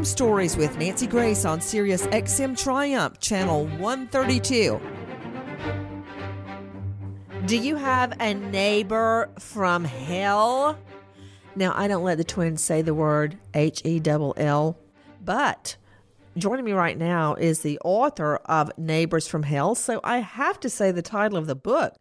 [0.00, 4.80] Crime Stories with Nancy Grace on Sirius XM Triumph, Channel 132.
[7.44, 10.78] Do you have a neighbor from hell?
[11.54, 14.78] Now, I don't let the twins say the word H E double L,
[15.22, 15.76] but
[16.38, 19.74] joining me right now is the author of Neighbors from Hell.
[19.74, 21.92] So I have to say the title of the book.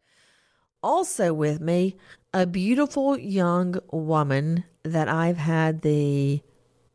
[0.82, 1.98] Also with me,
[2.34, 6.42] a beautiful young woman that I've had the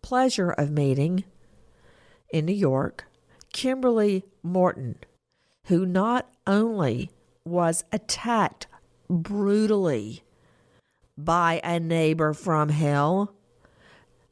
[0.05, 1.25] pleasure of meeting
[2.29, 3.07] in New York,
[3.55, 4.97] Kimberly Morton,
[5.69, 7.11] who not only
[7.47, 8.67] was attacked
[9.09, 10.23] brutally
[11.17, 13.35] by a neighbor from hell,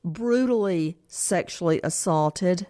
[0.04, 2.66] brutally sexually assaulted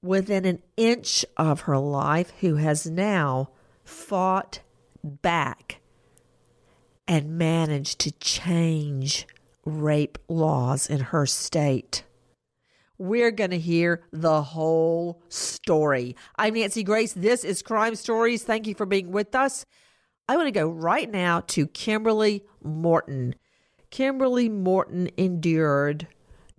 [0.00, 3.50] within an inch of her life, who has now
[3.84, 4.60] fought
[5.04, 5.82] back
[7.06, 9.26] and managed to change
[9.66, 12.04] rape laws in her state.
[12.98, 16.16] We're going to hear the whole story.
[16.38, 17.12] I'm Nancy Grace.
[17.12, 18.42] This is Crime Stories.
[18.42, 19.66] Thank you for being with us.
[20.28, 23.34] I want to go right now to Kimberly Morton.
[23.90, 26.08] Kimberly Morton endured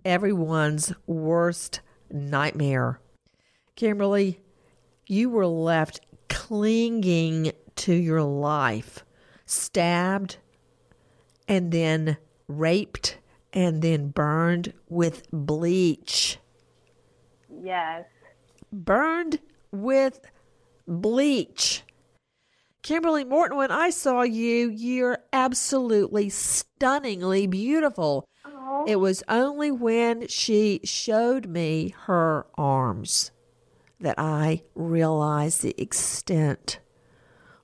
[0.04, 3.00] everyone's worst nightmare.
[3.74, 4.40] Kimberly,
[5.06, 9.04] you were left clinging to your life,
[9.46, 10.36] stabbed
[11.48, 13.18] and then raped
[13.52, 16.38] and then burned with bleach.
[17.62, 18.04] Yes.
[18.72, 19.38] Burned
[19.70, 20.20] with
[20.86, 21.82] bleach.
[22.82, 28.26] Kimberly Morton, when I saw you, you're absolutely stunningly beautiful.
[28.44, 28.84] Oh.
[28.86, 33.30] It was only when she showed me her arms
[34.00, 36.78] that I realized the extent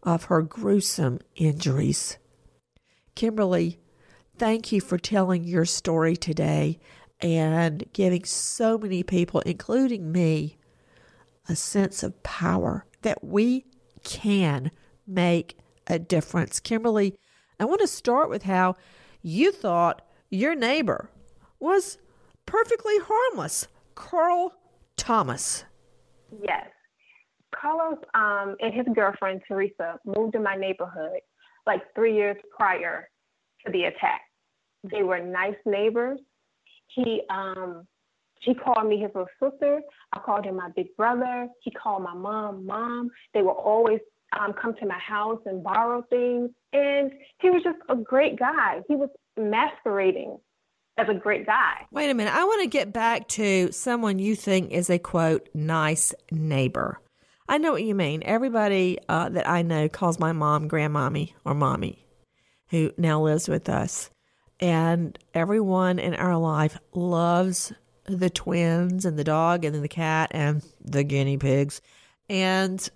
[0.03, 2.19] of her gruesome injuries.
[3.15, 3.79] Kimberly,
[4.39, 6.79] thank you for telling your story today
[7.21, 10.59] and giving so many people, including me,
[11.49, 13.65] a sense of power that we
[14.03, 14.71] can
[15.07, 16.61] make a difference.
[16.61, 17.15] Kimberly,
[17.61, 18.77] I want to start with how
[19.23, 21.11] you thought your neighbor
[21.61, 21.99] was
[22.47, 24.53] perfectly harmless, Carl
[24.97, 25.65] Thomas.
[26.43, 26.67] Yes.
[27.55, 31.21] Carlos um, and his girlfriend Teresa moved in my neighborhood
[31.67, 33.09] like three years prior
[33.67, 34.23] to the attack.
[34.91, 36.19] They were nice neighbors.
[36.89, 37.87] He um,
[38.41, 39.81] he called me his little sister.
[40.13, 41.49] I called him my big brother.
[41.63, 43.11] He called my mom mom.
[43.33, 44.01] They would always
[44.39, 46.51] um, come to my house and borrow things.
[46.73, 48.83] And he was just a great guy.
[48.89, 49.09] He was
[49.39, 50.39] masquerading
[50.99, 51.87] as a great guy.
[51.91, 52.35] Wait a minute.
[52.35, 57.01] I want to get back to someone you think is a quote nice neighbor.
[57.49, 58.23] I know what you mean.
[58.25, 62.04] Everybody uh, that I know calls my mom grandmommy or mommy,
[62.69, 64.11] who now lives with us.
[64.61, 67.73] And everyone in our life loves
[68.07, 71.81] the twins and the dog and the cat and the guinea pigs
[72.29, 72.89] and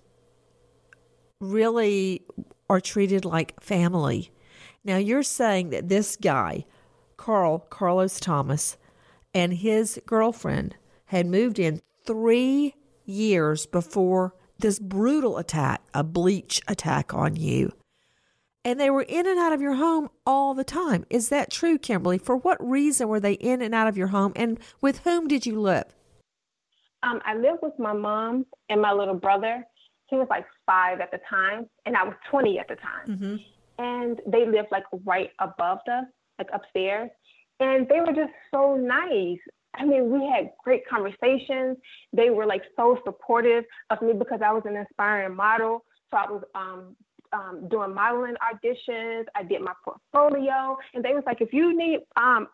[1.39, 2.23] really
[2.69, 4.31] are treated like family.
[4.83, 6.65] Now, you're saying that this guy,
[7.17, 8.77] Carl, Carlos Thomas,
[9.33, 10.75] and his girlfriend
[11.05, 12.75] had moved in three
[13.05, 17.71] years before this brutal attack, a bleach attack on you.
[18.65, 21.05] And they were in and out of your home all the time.
[21.09, 22.17] Is that true, Kimberly?
[22.17, 24.33] For what reason were they in and out of your home?
[24.35, 25.85] And with whom did you live?
[27.03, 29.65] Um, I lived with my mom and my little brother.
[30.07, 33.07] He was like five at the time, and I was 20 at the time.
[33.07, 33.35] Mm-hmm.
[33.81, 36.05] And they lived like right above us,
[36.37, 37.09] like upstairs.
[37.61, 39.39] And they were just so nice.
[39.75, 41.77] I mean, we had great conversations.
[42.11, 45.85] They were like so supportive of me because I was an inspiring model.
[46.11, 46.95] So I was um,
[47.33, 49.25] um, doing modeling auditions.
[49.35, 52.47] I did my portfolio, and they was like, if you need, um,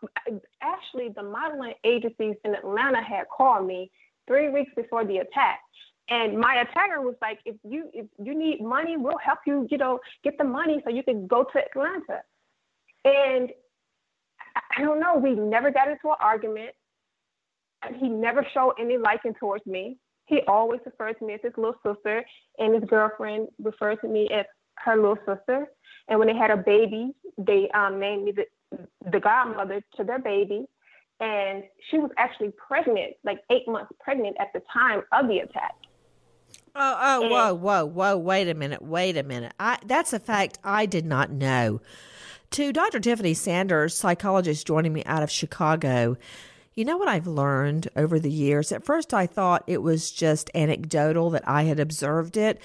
[0.62, 3.90] actually, the modeling agencies in Atlanta had called me
[4.26, 5.60] three weeks before the attack.
[6.08, 9.78] And my attacker was like, if you if you need money, we'll help you, you
[9.78, 12.22] know, get the money so you can go to Atlanta.
[13.04, 13.50] And
[14.76, 16.70] I don't know, we never got into an argument.
[17.98, 19.98] He never showed any liking towards me.
[20.26, 22.24] He always referred to me as his little sister,
[22.58, 24.44] and his girlfriend referred to me as
[24.84, 25.66] her little sister.
[26.08, 28.78] And when they had a baby, they um, named me the,
[29.10, 30.66] the godmother to their baby.
[31.18, 35.74] And she was actually pregnant, like eight months pregnant at the time of the attack.
[36.78, 38.18] Oh, oh, whoa, whoa, whoa!
[38.18, 39.54] Wait a minute, wait a minute.
[39.58, 41.80] I, that's a fact I did not know.
[42.50, 43.00] To Dr.
[43.00, 46.18] Tiffany Sanders, psychologist joining me out of Chicago,
[46.74, 48.70] you know what I've learned over the years?
[48.70, 52.60] At first, I thought it was just anecdotal that I had observed it,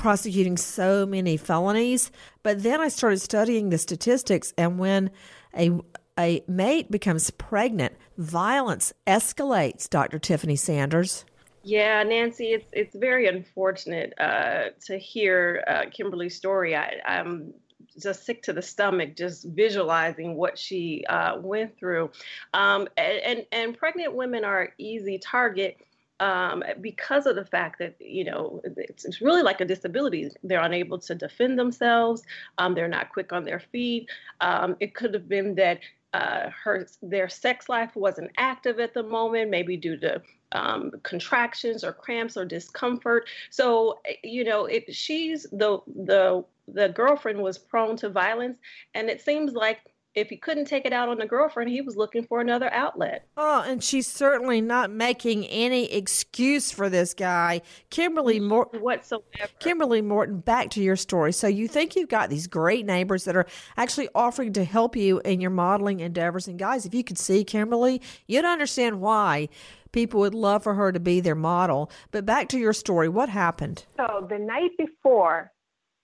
[0.00, 2.10] prosecuting so many felonies.
[2.42, 5.10] But then I started studying the statistics, and when
[5.56, 5.78] a
[6.18, 10.18] a mate becomes pregnant, violence escalates, Dr.
[10.18, 11.24] Tiffany Sanders.
[11.62, 16.74] Yeah, Nancy, it's it's very unfortunate uh, to hear uh, Kimberly's story.
[16.74, 17.52] I, I'm
[18.00, 22.10] just sick to the stomach just visualizing what she uh, went through.
[22.54, 25.76] Um, and, and pregnant women are easy target.
[26.20, 30.30] Um, because of the fact that you know it's, it's, really like a disability.
[30.42, 32.22] They're unable to defend themselves
[32.58, 34.08] um, they're not quick on their feet.
[34.40, 35.80] Um, it could have been that
[36.12, 40.20] uh, her their sex life wasn't active at the moment maybe due to
[40.52, 43.28] um, contractions or cramps or discomfort.
[43.50, 48.58] So you know if she's the the the girlfriend was prone to violence,
[48.94, 49.78] and it seems like
[50.14, 53.26] if he couldn't take it out on the girlfriend, he was looking for another outlet.
[53.36, 57.62] Oh, and she's certainly not making any excuse for this guy.
[57.90, 59.24] Kimberly Morton whatsoever.
[59.60, 61.32] Kimberly Morton, back to your story.
[61.32, 63.46] So you think you've got these great neighbors that are
[63.76, 66.48] actually offering to help you in your modeling endeavors.
[66.48, 69.48] And guys, if you could see Kimberly, you'd understand why
[69.92, 71.90] people would love for her to be their model.
[72.10, 73.84] But back to your story, what happened?
[73.96, 75.52] So the night before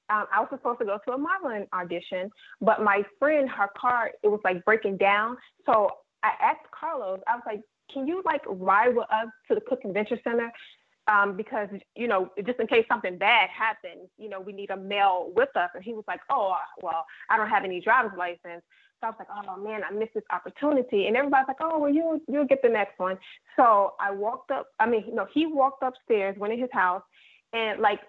[0.09, 2.31] um, I was supposed to go to a modeling audition,
[2.61, 5.37] but my friend, her car, it was like breaking down.
[5.65, 5.91] So
[6.23, 7.61] I asked Carlos, I was like,
[7.93, 10.51] can you like ride with us to the Cook Convention Center?
[11.09, 14.77] Um, because, you know, just in case something bad happens, you know, we need a
[14.77, 15.71] male with us.
[15.75, 18.65] And he was like, oh, well, I don't have any driver's license.
[19.01, 21.07] So I was like, oh man, I missed this opportunity.
[21.07, 23.19] And everybody's like, oh, well, you, you'll get the next one.
[23.55, 27.03] So I walked up, I mean, you know, he walked upstairs, went in his house,
[27.53, 28.01] and like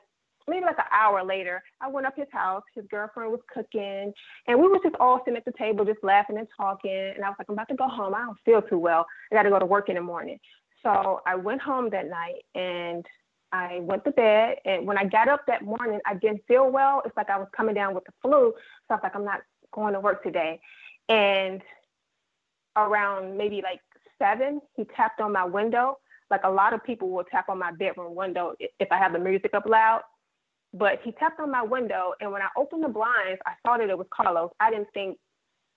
[0.48, 2.64] maybe like an hour later, I went up his house.
[2.76, 4.14] His girlfriend was cooking,
[4.48, 6.92] and we were just all sitting at the table, just laughing and talking.
[6.92, 8.14] And I was like, I'm about to go home.
[8.16, 9.06] I don't feel too well.
[9.32, 10.40] I got to go to work in the morning.
[10.84, 13.06] So I went home that night and
[13.52, 14.58] I went to bed.
[14.66, 17.02] And when I got up that morning, I didn't feel well.
[17.06, 18.54] It's like I was coming down with the flu.
[18.54, 19.42] So I was like, I'm not
[19.74, 20.60] going to work today.
[21.10, 21.62] And
[22.76, 23.80] around maybe like
[24.20, 25.98] seven, he tapped on my window.
[26.30, 29.20] Like a lot of people will tap on my bedroom window if I have the
[29.20, 30.02] music up loud.
[30.78, 33.90] But he tapped on my window, and when I opened the blinds, I saw that
[33.90, 34.52] it was Carlos.
[34.60, 35.18] I didn't think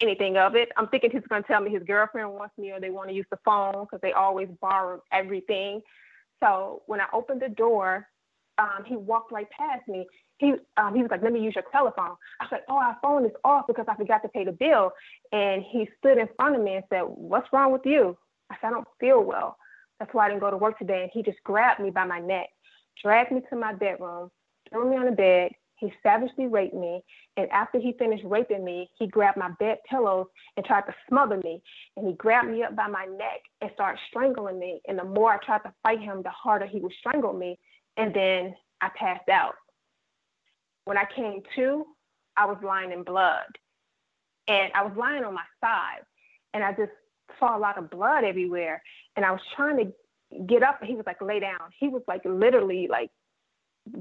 [0.00, 0.70] anything of it.
[0.76, 3.14] I'm thinking he's going to tell me his girlfriend wants me or they want to
[3.14, 5.82] use the phone because they always borrow everything.
[6.42, 8.06] So when I opened the door,
[8.58, 10.06] um, he walked right past me.
[10.38, 13.24] He um, he was like, "Let me use your telephone." I said, "Oh, our phone
[13.24, 14.92] is off because I forgot to pay the bill."
[15.32, 18.16] And he stood in front of me and said, "What's wrong with you?"
[18.50, 19.56] I said, "I don't feel well.
[19.98, 22.20] That's why I didn't go to work today." And he just grabbed me by my
[22.20, 22.48] neck,
[23.02, 24.30] dragged me to my bedroom,
[24.72, 25.52] threw me on the bed.
[25.76, 27.02] He savagely raped me.
[27.38, 30.26] And after he finished raping me, he grabbed my bed pillows
[30.56, 31.62] and tried to smother me.
[31.96, 34.80] And he grabbed me up by my neck and started strangling me.
[34.86, 37.58] And the more I tried to fight him, the harder he would strangle me.
[37.96, 39.54] And then I passed out.
[40.84, 41.86] When I came to,
[42.36, 43.46] I was lying in blood.
[44.48, 46.02] And I was lying on my side.
[46.52, 46.92] And I just
[47.38, 48.82] saw a lot of blood everywhere.
[49.16, 50.80] And I was trying to get up.
[50.80, 51.70] And he was like, lay down.
[51.78, 53.10] He was like literally like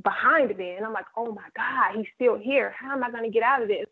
[0.04, 0.72] behind me.
[0.72, 2.74] And I'm like, oh my God, he's still here.
[2.80, 3.86] How am I going to get out of this?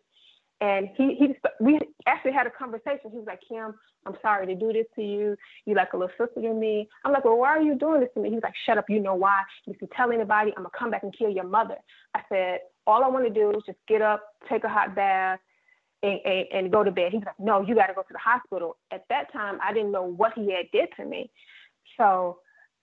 [0.60, 3.12] And he, he, we actually had a conversation.
[3.12, 3.76] He was like, Kim,
[4.08, 5.36] I'm sorry to do this to you.
[5.66, 6.88] You like a little sister to me.
[7.06, 8.32] I'm like, well, why are you doing this to me?
[8.32, 8.86] He's like, shut up.
[8.90, 9.42] You know why?
[9.68, 11.76] If you tell anybody, I'm to come back and kill your mother.
[12.16, 15.40] I said, all I want to do is just get up, take a hot bath,
[16.02, 17.12] and, and, and go to bed.
[17.12, 18.78] He was like, no, you got to go to the hospital.
[18.92, 21.30] At that time, I didn't know what he had did to me.
[21.98, 22.40] So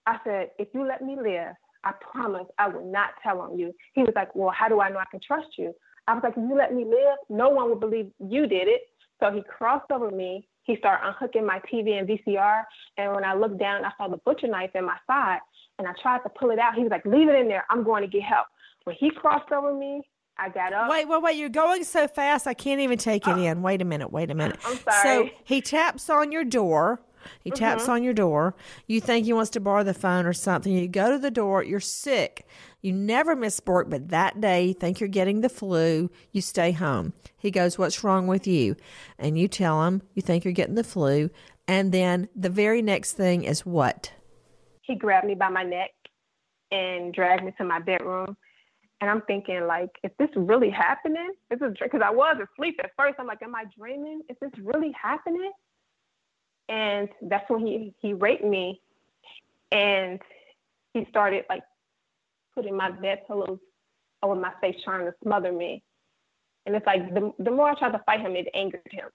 [0.06, 1.54] I said, if you let me live,
[1.84, 3.72] I promise I will not tell on you.
[3.94, 5.72] He was like, Well, how do I know I can trust you?
[6.08, 8.82] I was like, If you let me live, no one will believe you did it.
[9.20, 10.48] So he crossed over me.
[10.64, 12.62] He started unhooking my TV and VCR.
[12.96, 15.38] And when I looked down, I saw the butcher knife in my side.
[15.78, 16.74] And I tried to pull it out.
[16.74, 17.64] He was like, Leave it in there.
[17.70, 18.46] I'm going to get help.
[18.84, 20.02] When he crossed over me,
[20.36, 20.90] I got up.
[20.90, 21.36] Wait, wait, wait.
[21.36, 22.46] You're going so fast.
[22.46, 23.42] I can't even take it oh.
[23.42, 23.62] in.
[23.62, 24.10] Wait a minute.
[24.12, 24.58] Wait a minute.
[24.66, 25.28] I'm sorry.
[25.28, 27.00] So he taps on your door.
[27.42, 27.58] He mm-hmm.
[27.58, 28.54] taps on your door.
[28.86, 30.72] You think he wants to borrow the phone or something.
[30.72, 31.62] You go to the door.
[31.62, 32.46] You're sick.
[32.82, 36.10] You never miss work, but that day you think you're getting the flu.
[36.32, 37.14] You stay home.
[37.36, 38.76] He goes, What's wrong with you?
[39.18, 41.30] And you tell him you think you're getting the flu.
[41.66, 44.12] And then the very next thing is what?
[44.82, 45.92] He grabbed me by my neck
[46.70, 48.36] and dragged me to my bedroom.
[49.00, 51.32] And I'm thinking, like, is this really happening?
[51.50, 53.14] This Is this because I was asleep at first?
[53.18, 54.20] I'm like, am I dreaming?
[54.28, 55.52] Is this really happening?
[56.68, 58.80] And that's when he he raped me,
[59.72, 60.20] and
[60.92, 61.62] he started like
[62.54, 63.58] putting my bed pillows
[64.22, 65.82] over my face, trying to smother me.
[66.66, 69.08] And it's like the the more I tried to fight him, it angered him,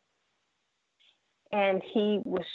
[1.51, 2.45] and he was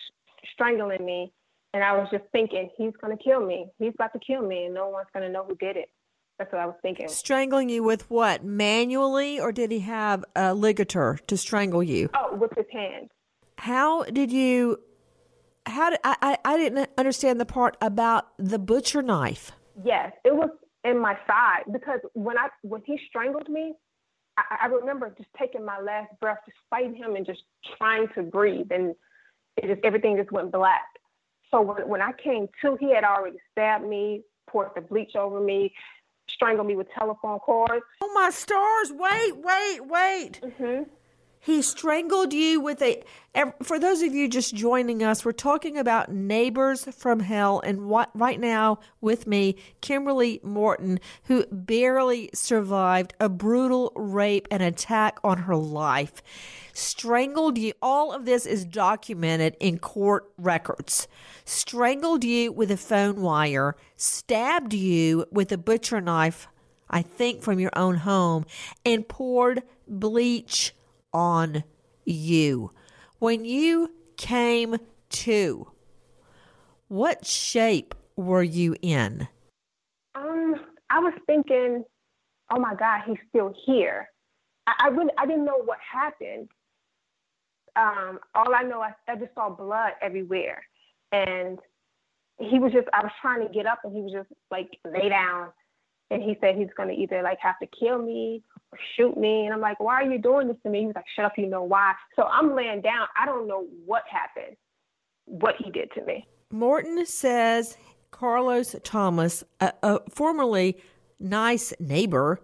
[0.52, 1.32] strangling me.
[1.72, 3.66] And I was just thinking, he's gonna kill me.
[3.80, 5.90] He's about to kill me, and no one's gonna know who did it.
[6.38, 7.08] That's what I was thinking.
[7.08, 8.44] Strangling you with what?
[8.44, 12.10] Manually, or did he have a ligature to strangle you?
[12.14, 13.10] Oh, with his hands.
[13.64, 14.78] How did you
[15.64, 19.52] how did I, I I didn't understand the part about the butcher knife.
[19.82, 20.50] Yes, it was
[20.84, 23.72] in my side because when I when he strangled me,
[24.36, 27.40] I, I remember just taking my last breath, just fighting him and just
[27.78, 28.94] trying to breathe, and
[29.56, 30.84] it just everything just went black.
[31.50, 35.40] So when when I came to, he had already stabbed me, poured the bleach over
[35.40, 35.72] me,
[36.28, 37.82] strangled me with telephone cords.
[38.02, 38.92] Oh my stars!
[38.92, 40.40] Wait, wait, wait.
[40.58, 40.82] hmm
[41.44, 43.02] He strangled you with a.
[43.62, 48.08] For those of you just joining us, we're talking about Neighbors from Hell, and what,
[48.14, 55.36] right now with me, Kimberly Morton, who barely survived a brutal rape and attack on
[55.36, 56.22] her life.
[56.72, 57.74] Strangled you.
[57.82, 61.08] All of this is documented in court records.
[61.44, 66.48] Strangled you with a phone wire, stabbed you with a butcher knife,
[66.88, 68.46] I think from your own home,
[68.86, 70.72] and poured bleach
[71.14, 71.64] on
[72.04, 72.72] you.
[73.20, 74.76] When you came
[75.10, 75.70] to,
[76.88, 79.26] what shape were you in?
[80.14, 80.56] Um,
[80.90, 81.84] I was thinking,
[82.52, 84.10] oh my God, he's still here.
[84.66, 86.48] I, I really, I didn't know what happened.
[87.76, 90.62] Um, all I know, I, I just saw blood everywhere,
[91.10, 91.58] and
[92.38, 92.86] he was just.
[92.92, 95.48] I was trying to get up, and he was just like lay down,
[96.14, 98.42] and he said he's gonna either like have to kill me
[98.72, 100.80] or shoot me, and I'm like, why are you doing this to me?
[100.80, 101.92] He was like, shut up, you know why?
[102.16, 103.08] So I'm laying down.
[103.20, 104.56] I don't know what happened,
[105.26, 106.26] what he did to me.
[106.50, 107.76] Morton says
[108.12, 110.78] Carlos Thomas, a, a formerly
[111.18, 112.40] nice neighbor,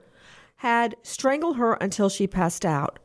[0.57, 2.99] had strangled her until she passed out.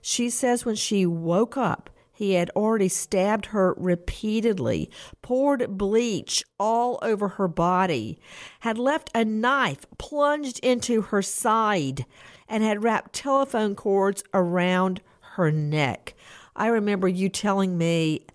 [0.00, 4.90] She says when she woke up, he had already stabbed her repeatedly,
[5.22, 8.18] poured bleach all over her body,
[8.58, 12.04] had left a knife plunged into her side,
[12.48, 16.14] and had wrapped telephone cords around her neck.
[16.56, 18.26] I remember you telling me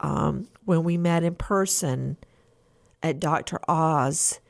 [0.00, 2.16] um, when we met in person
[3.04, 3.60] at Dr.
[3.68, 4.40] Oz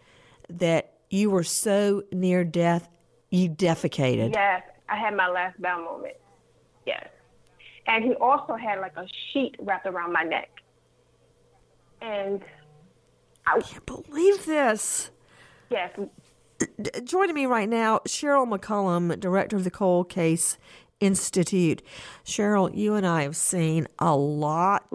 [0.49, 2.89] that you were so near death,
[3.29, 4.33] you defecated.
[4.33, 6.17] Yes, I had my last bowel moment.
[6.87, 7.07] Yes.
[7.89, 10.51] And he also had like a sheet wrapped around my neck.
[12.01, 12.43] And
[13.47, 15.11] I, can't believe this.
[15.71, 15.91] yes,
[16.59, 20.59] D- joining me right now, Cheryl McCollum, director of the Cold Case
[21.01, 21.83] Institute.
[22.25, 24.87] Cheryl, you and I have seen a lot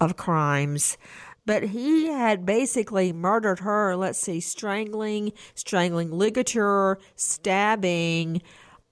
[0.00, 0.96] of crimes,
[1.44, 3.96] but he had basically murdered her.
[3.96, 8.42] Let's see, strangling, strangling ligature, stabbing,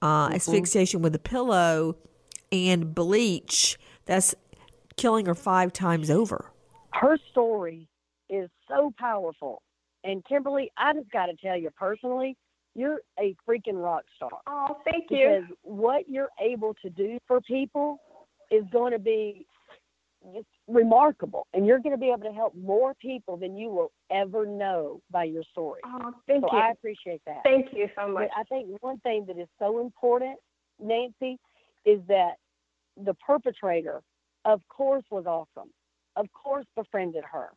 [0.02, 1.96] uh, asphyxiation with a pillow,
[2.52, 3.78] and bleach.
[4.06, 4.34] That's
[4.96, 6.50] killing her five times over.
[6.92, 7.88] her story
[8.28, 9.62] is so powerful.
[10.04, 12.36] And Kimberly, I just got to tell you personally,
[12.74, 14.30] you're a freaking rock star.
[14.46, 15.40] oh, thank Because you.
[15.42, 17.98] Because what you're able to do for people
[18.50, 19.46] is going to be
[20.34, 21.46] just remarkable.
[21.54, 25.00] And you're going to be able to help more people than you will ever know
[25.10, 25.80] by your story.
[25.84, 26.58] Oh, thank so you.
[26.58, 27.40] I appreciate that.
[27.42, 28.30] Thank you so But much.
[28.36, 30.38] I think one thing that is so important,
[30.82, 31.38] Nancy,
[31.84, 32.34] is that
[32.96, 34.00] the perpetrator,
[34.44, 35.70] of course, was awesome.
[36.16, 37.50] Of course, befriended her.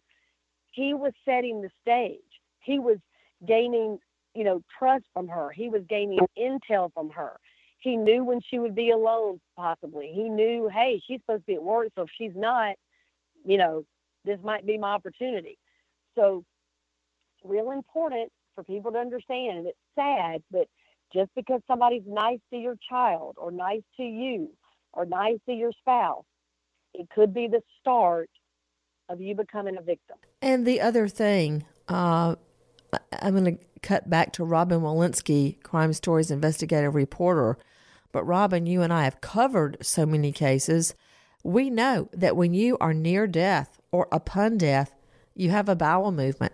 [0.71, 2.19] He was setting the stage.
[2.59, 2.97] He was
[3.45, 3.99] gaining,
[4.33, 5.49] you know, trust from her.
[5.51, 7.37] He was gaining intel from her.
[7.79, 10.11] He knew when she would be alone, possibly.
[10.13, 12.75] He knew, hey, she's supposed to be at work, so if she's not,
[13.45, 13.83] you know,
[14.23, 15.57] this might be my opportunity.
[16.15, 16.45] So,
[17.43, 19.57] real important for people to understand.
[19.59, 20.67] And it's sad, but
[21.13, 24.49] just because somebody's nice to your child or nice to you
[24.93, 26.25] or nice to your spouse,
[26.93, 28.29] it could be the start
[29.09, 30.17] of you becoming a victim.
[30.41, 32.35] And the other thing, uh,
[33.19, 37.57] I'm going to cut back to Robin Walensky, Crime Stories investigative reporter.
[38.11, 40.93] But Robin, you and I have covered so many cases.
[41.43, 44.95] We know that when you are near death or upon death,
[45.35, 46.53] you have a bowel movement.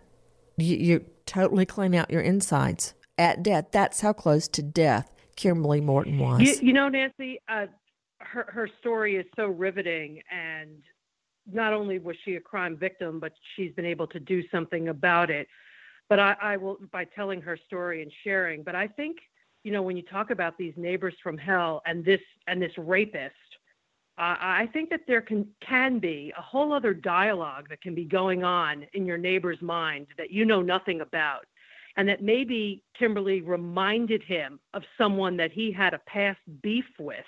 [0.57, 3.65] You, you totally clean out your insides at death.
[3.71, 6.41] That's how close to death Kimberly Morton was.
[6.41, 7.67] You, you know, Nancy, uh,
[8.21, 10.81] her her story is so riveting, and
[11.51, 15.29] not only was she a crime victim, but she's been able to do something about
[15.29, 15.47] it.
[16.07, 18.63] But I, I will by telling her story and sharing.
[18.63, 19.17] But I think,
[19.63, 23.35] you know, when you talk about these neighbors from hell and this and this rapist,
[24.17, 28.05] uh, I think that there can can be a whole other dialogue that can be
[28.05, 31.45] going on in your neighbor's mind that you know nothing about
[31.98, 37.25] and that maybe Kimberly reminded him of someone that he had a past beef with.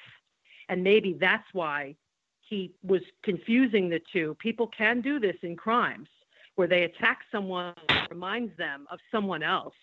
[0.70, 1.96] And maybe that's why
[2.42, 4.36] he was confusing the two.
[4.40, 6.08] People can do this in crimes
[6.56, 7.74] where they attack someone
[8.10, 9.74] reminds them of someone else.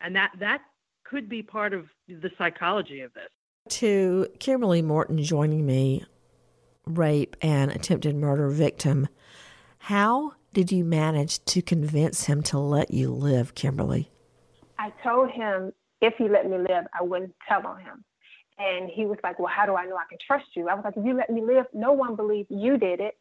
[0.00, 0.62] And that that
[1.04, 3.30] could be part of the psychology of this.
[3.68, 6.04] to Kimberly Morton joining me,
[6.86, 9.08] rape and attempted murder victim.
[9.78, 14.10] How did you manage to convince him to let you live, Kimberly?
[14.78, 15.70] I told him
[16.00, 18.02] if he let me live, I wouldn't tell on him.
[18.58, 20.70] And he was like, Well, how do I know I can trust you?
[20.70, 23.18] I was like, If you let me live, no one believes you did it.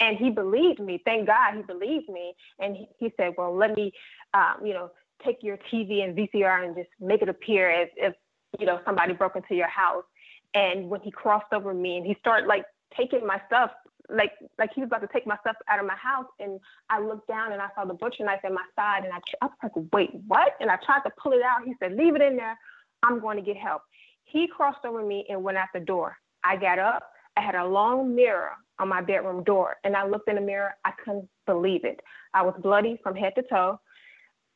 [0.00, 1.00] And he believed me.
[1.04, 2.34] Thank God he believed me.
[2.58, 3.92] And he, he said, Well, let me,
[4.32, 4.90] um, you know,
[5.24, 8.16] take your TV and VCR and just make it appear as if,
[8.58, 10.02] you know, somebody broke into your house.
[10.54, 12.64] And when he crossed over me and he started like
[12.96, 13.70] taking my stuff,
[14.08, 17.00] like like he was about to take my stuff out of my house, and I
[17.00, 19.56] looked down and I saw the butcher knife in my side, and I, I was
[19.62, 20.52] like, wait, what?
[20.60, 21.64] And I tried to pull it out.
[21.64, 22.58] He said, leave it in there.
[23.02, 23.82] I'm going to get help.
[24.24, 26.16] He crossed over me and went out the door.
[26.42, 27.10] I got up.
[27.36, 30.74] I had a long mirror on my bedroom door, and I looked in the mirror.
[30.84, 32.00] I couldn't believe it.
[32.32, 33.80] I was bloody from head to toe.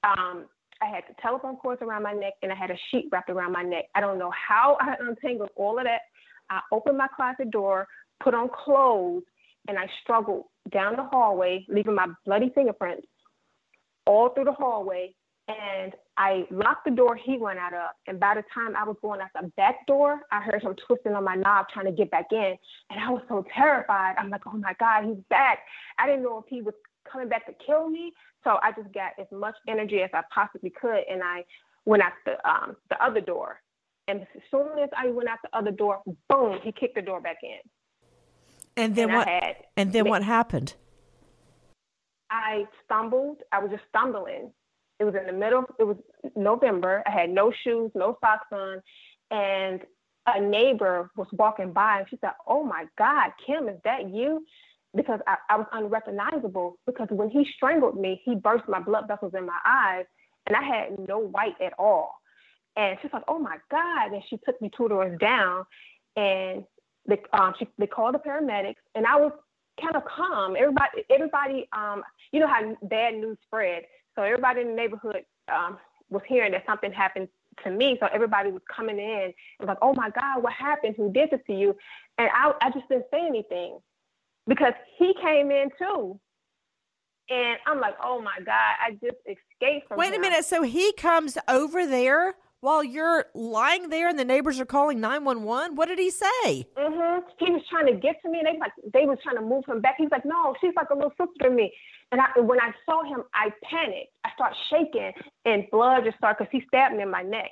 [0.05, 0.47] Um,
[0.81, 3.53] I had the telephone cords around my neck, and I had a sheet wrapped around
[3.53, 3.87] my neck.
[3.95, 6.03] I don't know how I untangled all of that.
[6.51, 7.87] I opened my closet door,
[8.23, 9.25] put on clothes,
[9.69, 13.07] and I struggled down the hallway, leaving my bloody fingerprints
[14.07, 15.15] all through the hallway.
[15.47, 17.91] And I locked the door he went out of.
[18.07, 21.13] And by the time I was going out the back door, I heard him twisting
[21.13, 22.55] on my knob trying to get back in.
[22.91, 24.17] And I was so terrified.
[24.19, 25.61] I'm like, oh my God, he's back.
[25.99, 26.75] I didn't know if he was
[27.11, 28.13] coming back to kill me.
[28.45, 31.05] So I just got as much energy as I possibly could.
[31.11, 31.45] And I
[31.87, 33.61] went out the, um, the other door.
[34.07, 37.21] And as soon as I went out the other door, boom, he kicked the door
[37.23, 37.59] back in.
[38.79, 39.29] And then And what?
[39.29, 40.75] had- and then what happened?
[42.31, 43.39] I stumbled.
[43.53, 44.53] I was just stumbling.
[45.01, 45.65] It was in the middle.
[45.79, 45.97] It was
[46.37, 47.03] November.
[47.07, 48.83] I had no shoes, no socks on,
[49.31, 49.81] and
[50.27, 54.45] a neighbor was walking by, and she said, "Oh my God, Kim, is that you?"
[54.95, 56.79] Because I, I was unrecognizable.
[56.87, 60.05] Because when he strangled me, he burst my blood vessels in my eyes,
[60.47, 62.21] and I had no white at all.
[62.77, 65.65] And she's like, "Oh my God!" And she took me two doors down,
[66.17, 66.65] and
[67.07, 69.33] they um, she, they called the paramedics, and I was
[69.81, 70.57] kind of calm.
[70.57, 73.85] Everybody, everybody, um, you know how bad news spread.
[74.15, 75.79] So everybody in the neighborhood um,
[76.11, 77.29] was hearing that something happened
[77.65, 77.97] to me.
[78.01, 80.95] So everybody was coming in and like, oh my God, what happened?
[80.97, 81.77] Who did this to you?
[82.19, 83.79] And I, I just didn't say anything
[84.47, 86.19] because he came in too.
[87.31, 90.45] And I'm like, oh my God, I just escaped from Wait a minute.
[90.47, 95.25] So he comes over there while you're lying there, and the neighbors are calling nine
[95.25, 95.77] one one.
[95.77, 96.67] What did he say?
[96.77, 97.27] Mm-hmm.
[97.39, 99.65] He was trying to get to me, and they like they was trying to move
[99.67, 99.97] him back.
[99.99, 101.73] He's like, "No, she's like a little sister to me."
[102.11, 104.13] And I, when I saw him, I panicked.
[104.25, 105.13] I started shaking,
[105.45, 107.51] and blood just started because he stabbed me in my neck,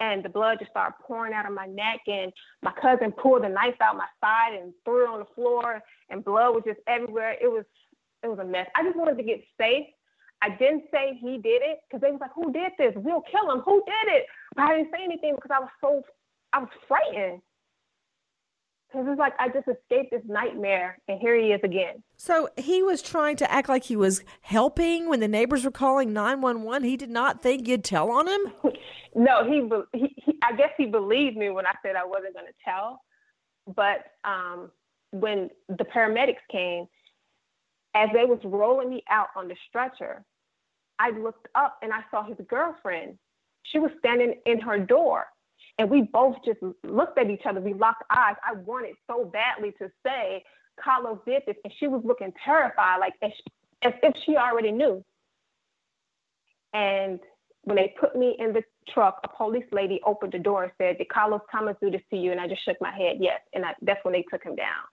[0.00, 2.00] and the blood just started pouring out of my neck.
[2.06, 5.80] And my cousin pulled the knife out my side and threw it on the floor,
[6.10, 7.36] and blood was just everywhere.
[7.40, 7.64] It was
[8.22, 8.66] it was a mess.
[8.74, 9.86] I just wanted to get safe.
[10.42, 12.92] I didn't say he did it because they was like, "Who did this?
[12.96, 13.60] We'll kill him.
[13.60, 16.02] Who did it?" But I didn't say anything because I was so
[16.52, 17.42] I was frightened.
[18.88, 22.02] Because it's like I just escaped this nightmare, and here he is again.
[22.16, 26.14] So he was trying to act like he was helping when the neighbors were calling
[26.14, 26.88] 911.
[26.88, 28.52] He did not think you'd tell on him?
[29.14, 29.66] No, he,
[29.98, 33.00] he, he I guess he believed me when I said I wasn't going to tell.
[33.66, 34.70] But um,
[35.10, 36.86] when the paramedics came,
[37.98, 40.24] as they was rolling me out on the stretcher,
[41.00, 43.18] I looked up and I saw his girlfriend.
[43.64, 45.26] She was standing in her door.
[45.78, 47.60] And we both just looked at each other.
[47.60, 48.36] We locked eyes.
[48.44, 50.44] I wanted so badly to say,
[50.82, 51.56] Carlos did this.
[51.64, 53.32] And she was looking terrified, like as,
[53.82, 55.04] as if she already knew.
[56.72, 57.18] And
[57.62, 60.98] when they put me in the truck, a police lady opened the door and said,
[60.98, 62.30] Did Carlos Thomas do this to you?
[62.30, 63.40] And I just shook my head, yes.
[63.54, 64.84] And I, that's when they took him down.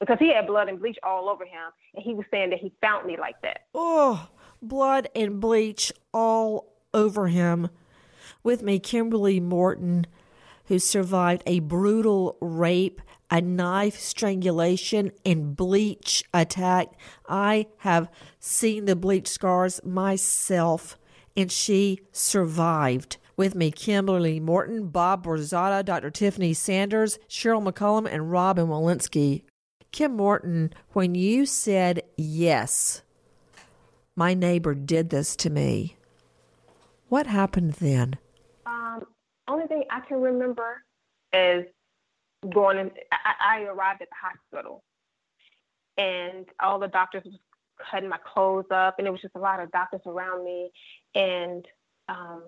[0.00, 1.70] Because he had blood and bleach all over him.
[1.94, 3.62] And he was saying that he found me like that.
[3.74, 4.28] Oh,
[4.62, 7.68] blood and bleach all over him.
[8.42, 10.06] With me, Kimberly Morton,
[10.66, 16.88] who survived a brutal rape, a knife strangulation, and bleach attack.
[17.28, 18.08] I have
[18.38, 20.96] seen the bleach scars myself,
[21.36, 23.16] and she survived.
[23.36, 26.10] With me, Kimberly Morton, Bob Borzotta, Dr.
[26.10, 29.42] Tiffany Sanders, Cheryl McCollum, and Robin Walensky.
[29.92, 33.02] Kim Morton, when you said yes,
[34.14, 35.96] my neighbor did this to me,
[37.08, 38.18] what happened then?
[38.66, 39.04] Um,
[39.48, 40.82] only thing I can remember
[41.32, 41.64] is
[42.52, 44.82] going in, I, I arrived at the hospital
[45.96, 47.34] and all the doctors was
[47.90, 50.70] cutting my clothes up and it was just a lot of doctors around me.
[51.14, 51.64] And
[52.08, 52.42] um,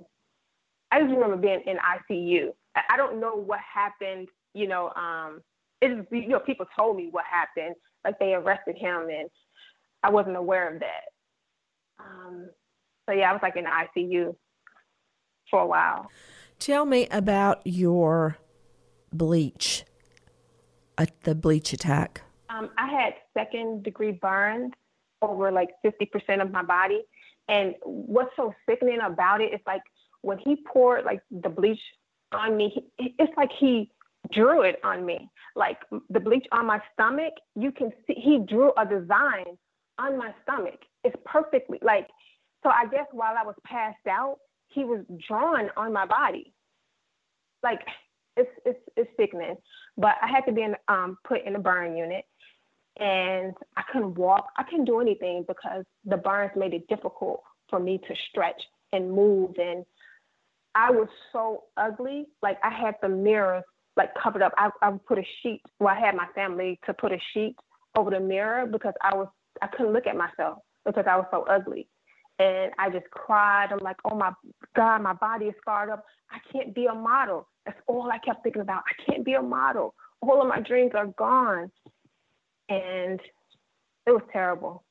[0.90, 2.50] I just remember being in ICU.
[2.76, 5.40] I, I don't know what happened, you know, um,
[5.80, 9.28] it you know, people told me what happened, like they arrested him and
[10.02, 11.04] I wasn't aware of that.
[11.98, 12.48] Um,
[13.08, 14.34] so yeah, I was like in the ICU
[15.50, 16.08] for a while.
[16.58, 18.38] Tell me about your
[19.12, 19.84] bleach,
[20.98, 22.22] uh, the bleach attack.
[22.48, 24.72] Um, I had second degree burns
[25.22, 27.02] over like 50% of my body.
[27.48, 29.82] And what's so sickening about it is like
[30.22, 31.80] when he poured like the bleach
[32.32, 33.90] on me, it's like he
[34.33, 35.30] drew it on me.
[35.56, 35.78] Like
[36.09, 39.56] the bleach on my stomach, you can see he drew a design
[39.98, 40.80] on my stomach.
[41.04, 42.09] It's perfectly like
[42.62, 46.52] so I guess while I was passed out, he was drawn on my body.
[47.62, 47.80] Like
[48.37, 49.56] it's it's it's sickening.
[49.96, 52.24] But I had to be in, um, put in a burn unit,
[52.98, 54.46] and I couldn't walk.
[54.56, 58.61] I couldn't do anything because the burns made it difficult for me to stretch
[58.92, 59.54] and move.
[59.59, 59.85] And
[60.74, 62.26] I was so ugly.
[62.42, 63.64] Like I had the mirrors
[64.00, 64.52] like covered up.
[64.56, 65.60] I, I would put a sheet.
[65.78, 67.54] Well, I had my family to put a sheet
[67.96, 69.28] over the mirror because I was
[69.60, 71.86] I couldn't look at myself because I was so ugly.
[72.38, 73.68] And I just cried.
[73.70, 74.32] I'm like, oh my
[74.74, 76.04] God, my body is scarred up.
[76.30, 77.46] I can't be a model.
[77.66, 78.82] That's all I kept thinking about.
[78.88, 79.94] I can't be a model.
[80.22, 81.70] All of my dreams are gone.
[82.70, 83.20] And
[84.06, 84.82] it was terrible.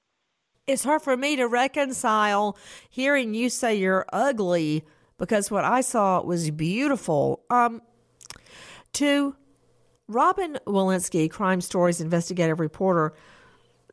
[0.67, 2.55] It's hard for me to reconcile
[2.91, 4.83] hearing you say you're ugly
[5.17, 7.41] because what I saw was beautiful.
[7.49, 7.81] Um,
[8.93, 9.35] to
[10.07, 13.13] Robin Walensky, Crime Stories investigative reporter,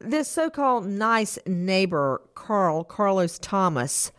[0.00, 4.12] this so called nice neighbor, Carl, Carlos Thomas,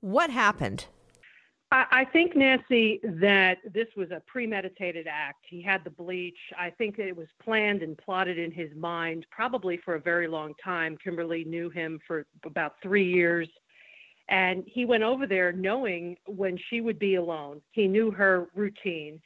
[0.00, 0.86] what happened?
[1.72, 5.44] I, think, Nancy, that this was a premeditated act.
[5.48, 6.38] He had the bleach.
[6.58, 10.54] I think it was planned and plotted in his mind, probably for a very long
[10.62, 10.98] time.
[11.02, 13.48] Kimberly knew him for about three years.
[14.28, 17.60] And he went over there knowing when she would be alone.
[17.70, 19.20] He knew her routine.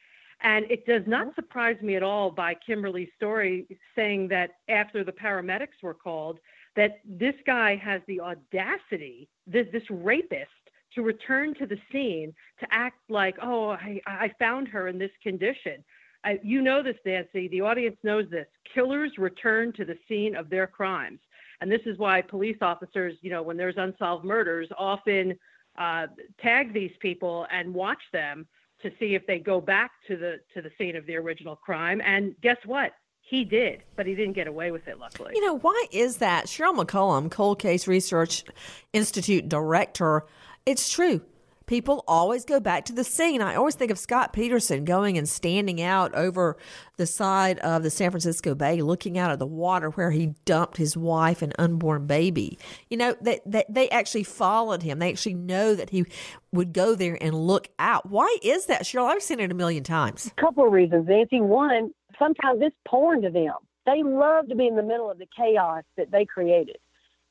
[0.44, 1.34] And it does not mm-hmm.
[1.34, 6.38] surprise me at all by Kimberly's story saying that after the paramedics were called,
[6.76, 10.50] that this guy has the audacity, this, this rapist,
[10.94, 15.10] to return to the scene to act like, oh, I, I found her in this
[15.22, 15.82] condition.
[16.24, 17.48] I, you know this, Nancy.
[17.48, 18.46] The audience knows this.
[18.72, 21.18] Killers return to the scene of their crimes.
[21.60, 25.36] And this is why police officers, you know, when there's unsolved murders, often
[25.78, 26.06] uh,
[26.40, 28.46] tag these people and watch them
[28.84, 32.00] to see if they go back to the to the scene of the original crime.
[32.04, 32.92] And guess what?
[33.20, 35.32] He did, but he didn't get away with it, luckily.
[35.34, 36.44] You know, why is that?
[36.44, 38.44] Cheryl McCollum, Cold Case Research
[38.92, 40.26] Institute director,
[40.66, 41.22] it's true.
[41.66, 43.40] People always go back to the scene.
[43.40, 46.56] I always think of Scott Peterson going and standing out over
[46.96, 50.76] the side of the San Francisco Bay, looking out at the water where he dumped
[50.76, 52.58] his wife and unborn baby.
[52.90, 54.98] You know, they, they, they actually followed him.
[54.98, 56.04] They actually know that he
[56.52, 58.10] would go there and look out.
[58.10, 59.06] Why is that, Cheryl?
[59.06, 60.32] I've seen it a million times.
[60.36, 61.40] A couple of reasons, Nancy.
[61.40, 63.54] One, sometimes it's porn to them.
[63.86, 66.76] They love to be in the middle of the chaos that they created.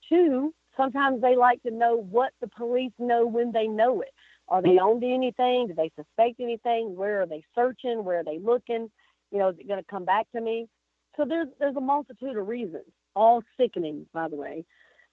[0.09, 4.13] Two, sometimes they like to know what the police know when they know it.
[4.47, 5.67] Are they on to anything?
[5.67, 6.95] Do they suspect anything?
[6.95, 8.03] Where are they searching?
[8.03, 8.91] Where are they looking?
[9.31, 10.67] You know, is it going to come back to me?
[11.15, 14.65] So there's there's a multitude of reasons, all sickening, by the way.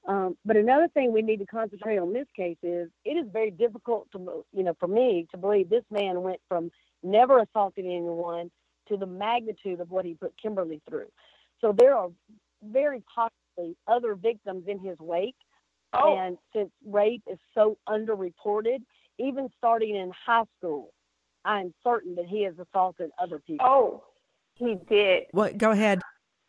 [0.09, 3.51] Um, but another thing we need to concentrate on this case is it is very
[3.51, 6.71] difficult to, you know, for me to believe this man went from
[7.03, 8.51] never assaulting anyone
[8.89, 11.09] to the magnitude of what he put Kimberly through.
[11.61, 12.09] So there are
[12.63, 15.37] very possibly other victims in his wake
[15.93, 16.17] Oh.
[16.17, 18.79] And since rape is so underreported,
[19.19, 20.93] even starting in high school,
[21.45, 23.67] I'm certain that he has assaulted other people.
[23.67, 24.05] Oh,
[24.55, 25.25] he did.
[25.33, 25.59] What?
[25.59, 26.01] Go ahead.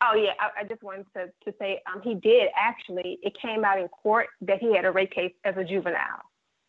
[0.02, 3.18] Oh yeah, I, I just wanted to, to say um, he did actually.
[3.22, 6.22] It came out in court that he had a rape case as a juvenile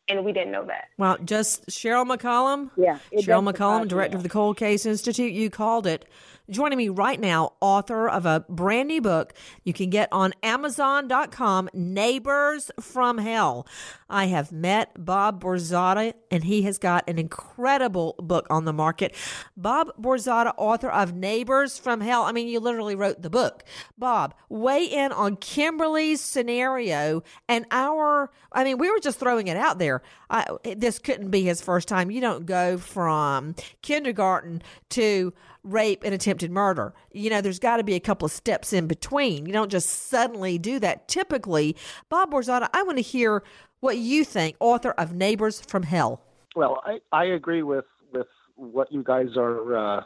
[0.08, 0.86] and we didn't know that.
[0.98, 2.72] Well, just Cheryl McCollum.
[2.76, 5.32] Yeah, Cheryl McCollum, director of the Cold Case Institute.
[5.32, 6.08] You called it.
[6.50, 11.70] Joining me right now, author of a brand new book you can get on Amazon.com,
[11.74, 13.66] Neighbors from Hell.
[14.10, 19.16] I have met Bob Borzotta, and he has got an incredible book on the market.
[19.56, 22.24] Bob Borzotta, author of Neighbors from Hell.
[22.24, 23.64] I mean, you literally wrote the book.
[23.98, 28.32] Bob, weigh in on Kimberly's scenario and our.
[28.52, 30.02] I mean, we were just throwing it out there.
[30.30, 32.12] I, this couldn't be his first time.
[32.12, 36.94] You don't go from kindergarten to rape and attempted murder.
[37.12, 39.46] You know, there's got to be a couple of steps in between.
[39.46, 41.08] You don't just suddenly do that.
[41.08, 41.76] Typically,
[42.10, 43.44] Bob Borzotta, I want to hear
[43.80, 46.22] what you think, author of Neighbors from Hell.
[46.56, 49.76] Well, I, I agree with, with what you guys are.
[50.00, 50.04] Uh,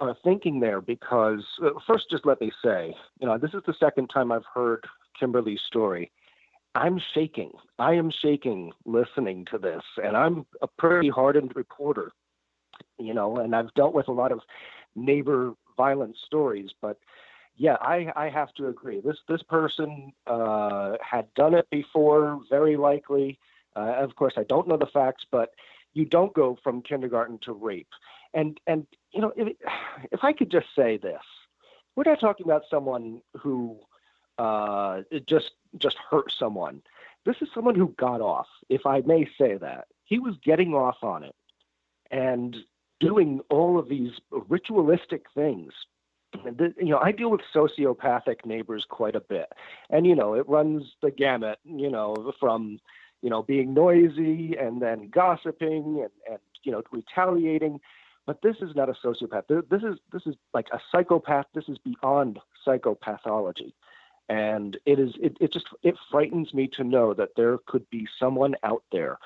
[0.00, 3.74] are thinking there because uh, first just let me say you know this is the
[3.80, 4.86] second time i've heard
[5.18, 6.10] kimberly's story
[6.76, 12.12] i'm shaking i am shaking listening to this and i'm a pretty hardened reporter
[12.98, 14.40] you know and i've dealt with a lot of
[14.94, 16.70] neighbor violent stories.
[16.80, 16.98] But
[17.56, 19.00] yeah, I, I have to agree.
[19.00, 23.38] This this person uh, had done it before, very likely.
[23.76, 25.50] Uh, of course, I don't know the facts, but
[25.92, 27.88] you don't go from kindergarten to rape.
[28.34, 29.56] And and you know, if,
[30.12, 31.22] if I could just say this,
[31.96, 33.78] we're not talking about someone who
[34.38, 36.82] uh, just just hurt someone.
[37.24, 39.88] This is someone who got off, if I may say that.
[40.04, 41.34] He was getting off on it
[42.10, 42.56] and
[43.00, 44.12] doing all of these
[44.48, 45.72] ritualistic things.
[46.44, 49.50] You know, I deal with sociopathic neighbors quite a bit,
[49.88, 51.58] and you know, it runs the gamut.
[51.64, 52.80] You know, from
[53.22, 57.80] you know being noisy and then gossiping and, and you know retaliating.
[58.26, 59.44] But this is not a sociopath.
[59.70, 61.46] This is this is like a psychopath.
[61.54, 63.72] This is beyond psychopathology,
[64.28, 68.06] and it is it, it just it frightens me to know that there could be
[68.18, 69.18] someone out there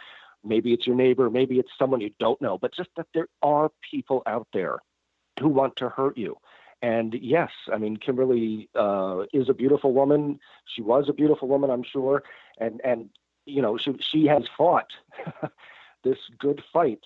[0.45, 3.71] Maybe it's your neighbor, maybe it's someone you don't know, but just that there are
[3.91, 4.79] people out there
[5.41, 6.37] who want to hurt you.
[6.83, 10.41] And yes, I mean Kimberly uh, is a beautiful woman.
[10.67, 12.25] She was a beautiful woman, I'm sure,
[12.59, 13.09] and and
[13.47, 14.91] you know she she has fought
[16.05, 17.05] this good fight,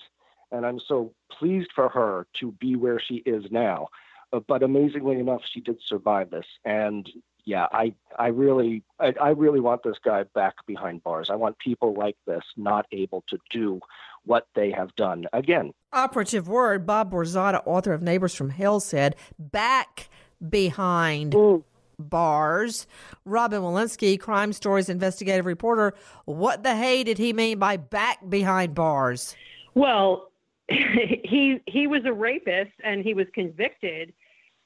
[0.50, 3.88] and I'm so pleased for her to be where she is now.
[4.32, 7.08] Uh, but amazingly enough, she did survive this, and
[7.46, 11.30] yeah, I I really I, I, really want this guy back behind bars.
[11.30, 13.80] I want people like this not able to do
[14.24, 15.72] what they have done again.
[15.92, 20.10] Operative word: Bob Borzotta, author of Neighbors from Hell, said back
[20.46, 21.34] behind.
[21.34, 21.64] Ooh.
[21.98, 22.86] Bars.
[23.24, 25.94] Robin Walensky, crime stories investigative reporter.
[26.26, 29.34] What the hey did he mean by back behind bars?
[29.72, 30.30] Well,
[30.68, 34.12] he he was a rapist and he was convicted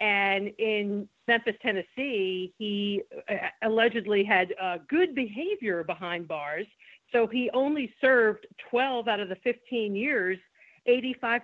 [0.00, 6.66] and in Memphis, Tennessee, he uh, allegedly had uh, good behavior behind bars.
[7.12, 10.38] So he only served 12 out of the 15 years
[10.88, 11.40] 85%,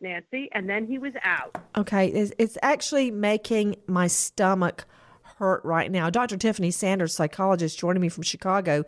[0.00, 1.56] Nancy, and then he was out.
[1.76, 4.86] Okay, it's, it's actually making my stomach
[5.36, 6.08] hurt right now.
[6.08, 6.38] Dr.
[6.38, 8.84] Tiffany Sanders, psychologist, joining me from Chicago.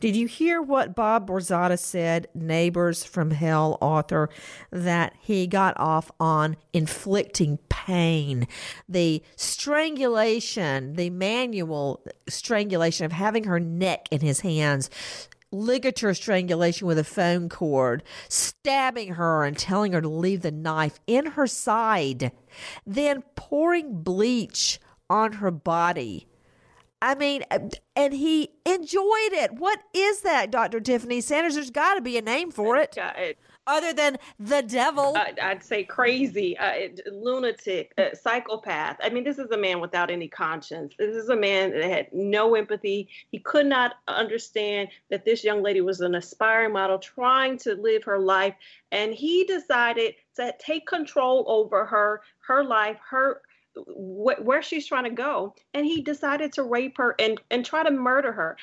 [0.00, 4.28] Did you hear what Bob Borzotta said, Neighbors from Hell author,
[4.72, 8.48] that he got off on inflicting pain,
[8.88, 14.90] the strangulation, the manual strangulation of having her neck in his hands?
[15.54, 20.98] ligature strangulation with a phone cord, stabbing her and telling her to leave the knife
[21.06, 22.32] in her side,
[22.86, 24.80] then pouring bleach
[25.12, 26.26] on her body.
[27.02, 27.42] I mean,
[27.96, 29.52] and he enjoyed it.
[29.54, 30.80] What is that, Dr.
[30.80, 31.54] Tiffany Sanders?
[31.54, 32.96] There's got to be a name for it.
[33.66, 35.14] Other than the devil.
[35.16, 38.96] Uh, I'd say crazy, uh, lunatic, uh, psychopath.
[39.02, 40.94] I mean, this is a man without any conscience.
[40.98, 43.08] This is a man that had no empathy.
[43.30, 48.02] He could not understand that this young lady was an aspiring model trying to live
[48.04, 48.54] her life.
[48.90, 53.42] And he decided to take control over her, her life, her
[53.76, 55.54] wh- where she's trying to go.
[55.74, 58.56] And he decided to rape her and and try to murder her.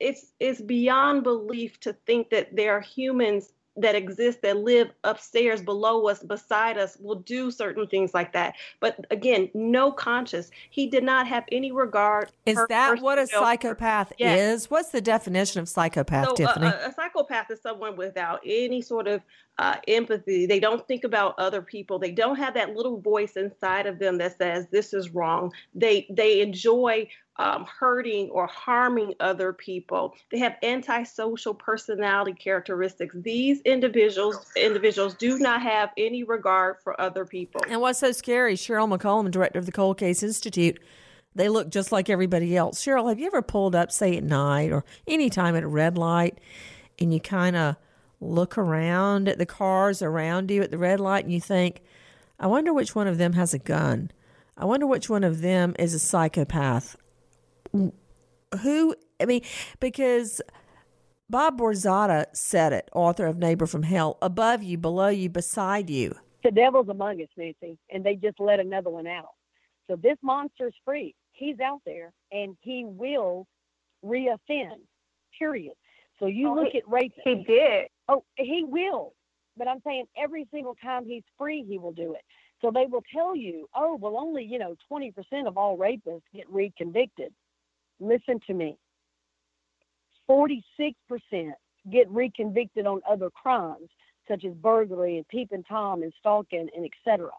[0.00, 5.62] It's it's beyond belief to think that there are humans that exist that live upstairs
[5.62, 8.54] below us beside us will do certain things like that.
[8.80, 10.50] But again no conscience.
[10.70, 14.38] He did not have any regard is that what a psychopath yes.
[14.38, 14.70] is?
[14.70, 16.66] What's the definition of psychopath so uh, tiffany?
[16.66, 19.22] a, a, psychopath is someone without any sort of
[19.58, 23.86] uh, empathy they don't think about other people they don't have that little voice inside
[23.86, 29.52] of them that says this is wrong they they enjoy um, hurting or harming other
[29.52, 30.14] people.
[30.30, 33.14] They have antisocial personality characteristics.
[33.18, 37.60] These individuals individuals do not have any regard for other people.
[37.68, 38.56] And what's so scary?
[38.56, 40.80] Cheryl McCollum, director of the Cold Case Institute.
[41.34, 42.84] They look just like everybody else.
[42.84, 45.96] Cheryl, have you ever pulled up, say at night or any time at a red
[45.96, 46.38] light,
[46.98, 47.76] and you kind of
[48.20, 51.82] look around at the cars around you at the red light and you think,
[52.38, 54.10] I wonder which one of them has a gun.
[54.56, 56.96] I wonder which one of them is a psychopath
[57.72, 59.42] who I mean,
[59.80, 60.40] because
[61.28, 66.14] Bob Borzotta said it, author of Neighbor from Hell, above you, below you, beside you.
[66.44, 69.34] The devil's among us, Nancy, and they just let another one out.
[69.88, 71.14] So this monster's free.
[71.32, 73.46] He's out there and he will
[74.04, 74.80] reoffend,
[75.38, 75.74] period.
[76.18, 77.12] So you oh, look he, at rape.
[77.24, 77.88] He did.
[78.08, 79.14] Oh, he will.
[79.56, 82.22] But I'm saying every single time he's free, he will do it.
[82.60, 85.12] So they will tell you, oh, well, only, you know, 20%
[85.46, 87.32] of all rapists get reconvicted
[88.00, 88.76] listen to me.
[90.30, 90.62] 46%
[91.90, 93.88] get reconvicted on other crimes,
[94.28, 97.30] such as burglary and peeping Tom and stalking and etc.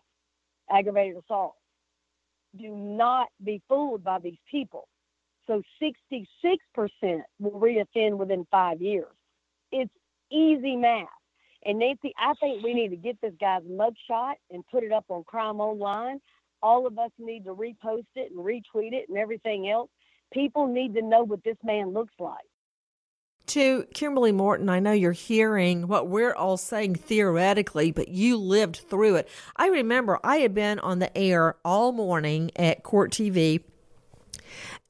[0.71, 1.55] Aggravated assault.
[2.57, 4.87] Do not be fooled by these people.
[5.45, 6.25] So 66%
[7.39, 9.07] will reoffend within five years.
[9.71, 9.91] It's
[10.31, 11.07] easy math.
[11.65, 15.05] And Nancy, I think we need to get this guy's mugshot and put it up
[15.09, 16.19] on Crime Online.
[16.61, 19.89] All of us need to repost it and retweet it and everything else
[20.31, 22.37] People need to know what this man looks like.
[23.47, 28.75] To Kimberly Morton, I know you're hearing what we're all saying theoretically, but you lived
[28.75, 29.29] through it.
[29.55, 33.63] I remember I had been on the air all morning at Court TV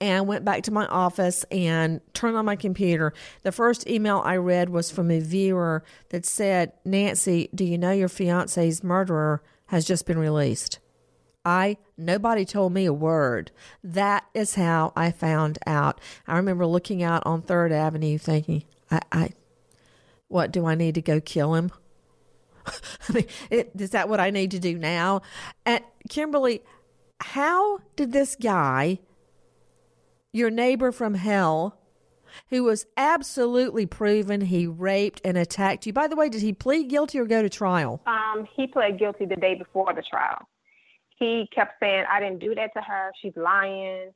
[0.01, 3.13] and went back to my office and turned on my computer.
[3.43, 7.91] The first email I read was from a viewer that said, Nancy, do you know
[7.91, 10.79] your fiance's murderer has just been released?
[11.45, 13.51] I nobody told me a word.
[13.83, 16.01] That is how I found out.
[16.27, 19.29] I remember looking out on Third Avenue thinking, I, I
[20.27, 21.71] what do I need to go kill him?
[22.65, 25.21] I mean, it, is that what I need to do now?
[25.65, 26.61] And Kimberly,
[27.19, 28.99] how did this guy,
[30.31, 31.77] your neighbor from hell,
[32.49, 35.93] who was absolutely proven he raped and attacked you.
[35.93, 38.01] By the way, did he plead guilty or go to trial?
[38.05, 40.47] Um, he pled guilty the day before the trial
[41.19, 43.11] he kept saying, I didn't do that to her.
[43.21, 44.11] She's lying.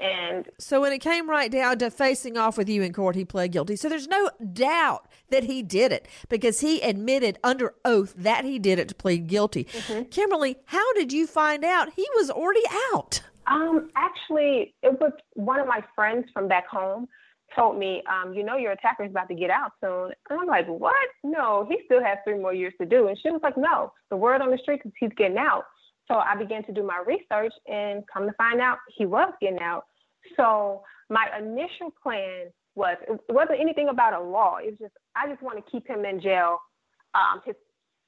[0.00, 3.24] And so when it came right down to facing off with you in court, he
[3.24, 3.76] pled guilty.
[3.76, 8.58] So there's no doubt that he did it because he admitted under oath that he
[8.58, 9.64] did it to plead guilty.
[9.64, 10.08] Mm-hmm.
[10.08, 13.22] Kimberly, how did you find out he was already out?
[13.46, 17.08] Um, actually, it was one of my friends from back home
[17.54, 20.12] told me, um, you know, your attacker is about to get out soon.
[20.30, 20.94] And I'm like, what?
[21.22, 23.08] No, he still has three more years to do.
[23.08, 25.64] And she was like, no, the word on the street is he's getting out.
[26.08, 29.60] So I began to do my research and come to find out he was getting
[29.60, 29.84] out.
[30.36, 34.56] So my initial plan was it wasn't anything about a law.
[34.56, 36.58] It was just I just want to keep him in jail.
[37.14, 37.54] Um, his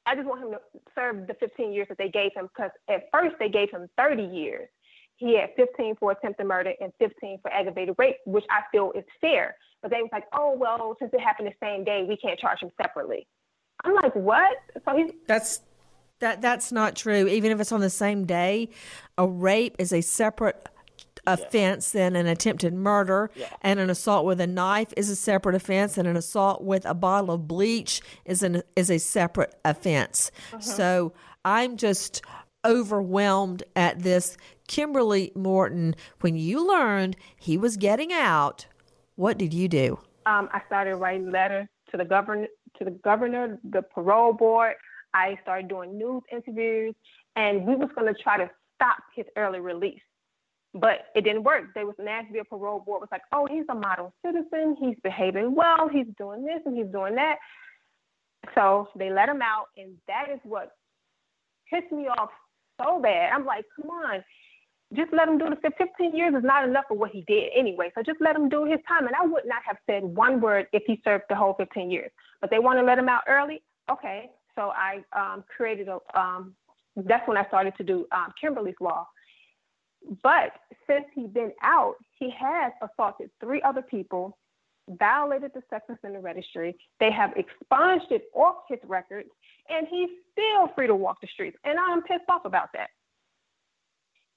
[0.07, 0.59] I just want him to
[0.95, 4.23] serve the 15 years that they gave him because at first they gave him 30
[4.23, 4.69] years.
[5.25, 9.05] He had 15 for attempted murder and 15 for aggravated rape, which I feel is
[9.23, 9.57] fair.
[9.81, 12.61] But they was like, oh well, since it happened the same day, we can't charge
[12.61, 13.27] him separately.
[13.85, 14.57] I'm like, what?
[14.85, 15.63] So he's that's
[16.21, 17.27] that that's not true.
[17.27, 18.69] Even if it's on the same day,
[19.17, 20.69] a rape is a separate
[21.27, 22.03] offense yeah.
[22.03, 23.49] than an attempted murder, yeah.
[23.63, 26.95] and an assault with a knife is a separate offense, and an assault with a
[26.95, 30.31] bottle of bleach is an is a separate offense.
[30.53, 30.61] Uh-huh.
[30.61, 31.13] So
[31.45, 32.23] I'm just
[32.65, 34.37] overwhelmed at this.
[34.69, 38.67] Kimberly Morton, when you learned he was getting out,
[39.17, 39.99] what did you do?
[40.27, 42.49] Um, I started writing letters to the governor,
[42.79, 44.75] to the governor, the parole board.
[45.13, 46.95] I started doing news interviews,
[47.37, 50.01] and we was going to try to stop his early release.
[50.73, 51.67] But it didn't work.
[51.75, 54.77] There was Nashville Parole Board was like, oh, he's a model citizen.
[54.81, 55.89] He's behaving well.
[55.89, 57.37] He's doing this and he's doing that.
[58.57, 60.73] So they let him out, and that is what
[61.73, 62.31] pissed me off
[62.83, 63.33] so bad.
[63.33, 64.25] I'm like, come on,
[64.95, 67.91] just let him do the 15 years is not enough for what he did anyway.
[67.95, 69.07] So just let him do his time.
[69.07, 72.11] And I would not have said one word if he served the whole 15 years.
[72.41, 73.63] But they want to let him out early.
[73.91, 76.55] Okay, so I um, created a, um,
[76.97, 79.07] that's when I started to do um, Kimberly's Law.
[80.23, 80.53] But
[80.87, 84.37] since he's been out, he has assaulted three other people,
[84.89, 86.77] violated the sex offender registry.
[87.01, 89.31] They have expunged it off his records,
[89.69, 91.57] and he's still free to walk the streets.
[91.65, 92.89] And I'm pissed off about that.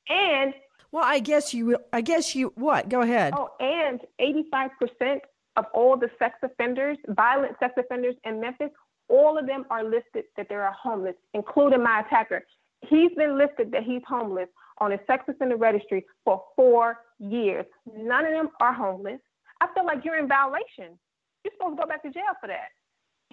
[0.10, 0.54] And
[0.92, 2.90] well, I guess you, I guess you, what?
[2.90, 3.34] Go ahead.
[3.36, 5.20] Oh, and 85%
[5.58, 8.70] of all the sex offenders, violent sex offenders in Memphis,
[9.10, 12.44] all of them are listed that they are homeless, including my attacker.
[12.88, 17.66] He's been listed that he's homeless on a sex offender registry for four years.
[17.96, 19.20] None of them are homeless.
[19.60, 20.98] I feel like you're in violation.
[21.44, 22.70] You're supposed to go back to jail for that.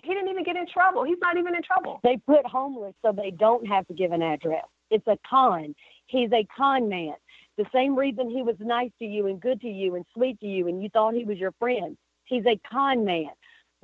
[0.04, 1.04] He didn't even get in trouble.
[1.04, 2.00] He's not even in trouble.
[2.02, 4.64] They put homeless so they don't have to give an address.
[4.90, 5.74] It's a con.
[6.06, 7.14] He's a con man.
[7.56, 10.46] The same reason he was nice to you and good to you and sweet to
[10.46, 11.96] you and you thought he was your friend.
[12.24, 13.30] He's a con man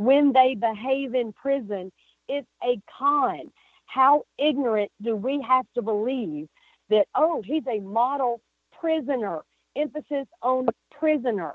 [0.00, 1.92] when they behave in prison,
[2.26, 3.52] it's a con.
[3.84, 6.48] How ignorant do we have to believe
[6.88, 8.40] that, oh, he's a model
[8.80, 9.40] prisoner?
[9.76, 11.52] Emphasis on prisoner.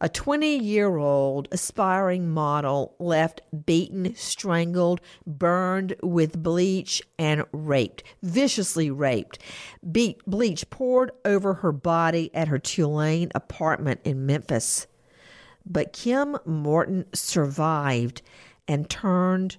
[0.00, 8.90] A 20 year old aspiring model left beaten, strangled, burned with bleach, and raped, viciously
[8.90, 9.38] raped.
[9.90, 14.86] Be- bleach poured over her body at her Tulane apartment in Memphis.
[15.64, 18.22] But Kim Morton survived
[18.68, 19.56] and turned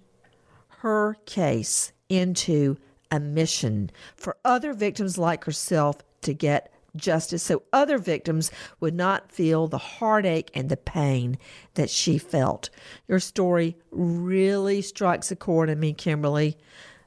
[0.79, 2.77] her case into
[3.11, 9.31] a mission for other victims like herself to get justice so other victims would not
[9.31, 11.37] feel the heartache and the pain
[11.75, 12.69] that she felt.
[13.07, 16.57] Your story really strikes a chord in me, Kimberly.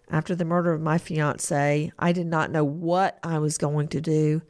[0.09, 4.01] After the murder of my fiance, I did not know what I was going to
[4.01, 4.43] do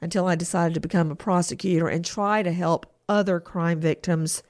[0.00, 4.42] until I decided to become a prosecutor and try to help other crime victims.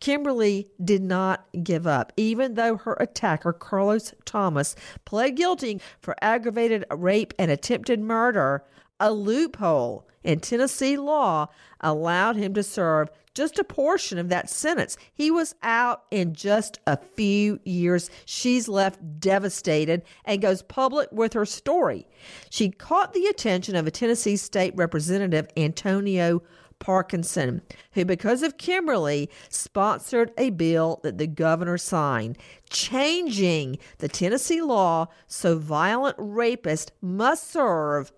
[0.00, 6.84] Kimberly did not give up, even though her attacker, Carlos Thomas, pled guilty for aggravated
[6.90, 8.64] rape and attempted murder.
[8.98, 11.48] A loophole in Tennessee law
[11.80, 14.96] allowed him to serve just a portion of that sentence.
[15.12, 18.10] He was out in just a few years.
[18.24, 22.06] She's left devastated and goes public with her story.
[22.48, 26.42] She caught the attention of a Tennessee state representative, Antonio
[26.78, 32.38] Parkinson, who, because of Kimberly, sponsored a bill that the governor signed,
[32.70, 38.12] changing the Tennessee law so violent rapists must serve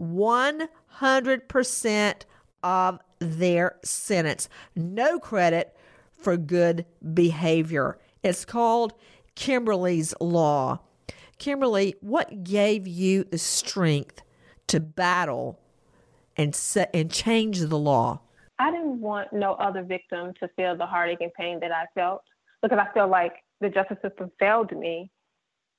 [0.00, 2.22] 100%
[2.62, 4.48] of their sentence.
[4.74, 5.76] No credit
[6.16, 6.84] for good
[7.14, 7.98] behavior.
[8.22, 8.92] It's called
[9.34, 10.80] Kimberly's Law.
[11.38, 14.22] Kimberly, what gave you the strength
[14.68, 15.60] to battle
[16.36, 18.20] and set and change the law?
[18.58, 22.22] I didn't want no other victim to feel the heartache and pain that I felt
[22.62, 25.10] because I feel like the justice system failed me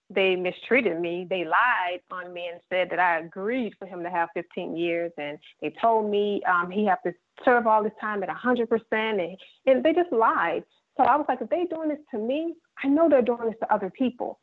[0.09, 1.27] they mistreated me.
[1.29, 5.11] They lied on me and said that I agreed for him to have 15 years,
[5.17, 9.37] and they told me um, he had to serve all this time at 100%, and,
[9.65, 10.63] and they just lied.
[10.95, 13.59] So I was like, if they're doing this to me, I know they're doing this
[13.61, 14.39] to other people.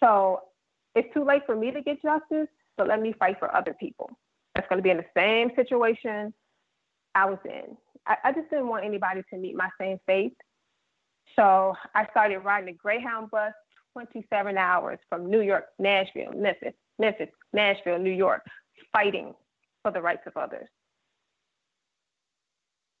[0.00, 0.42] So
[0.94, 4.10] it's too late for me to get justice, but let me fight for other people.
[4.54, 6.34] That's going to be in the same situation
[7.14, 7.76] I was in.
[8.06, 10.36] I, I just didn't want anybody to meet my same fate.
[11.36, 13.52] So I started riding the Greyhound bus
[13.92, 18.42] 27 hours from New York, Nashville, Memphis, Memphis, Nashville, New York,
[18.92, 19.34] fighting
[19.82, 20.68] for the rights of others.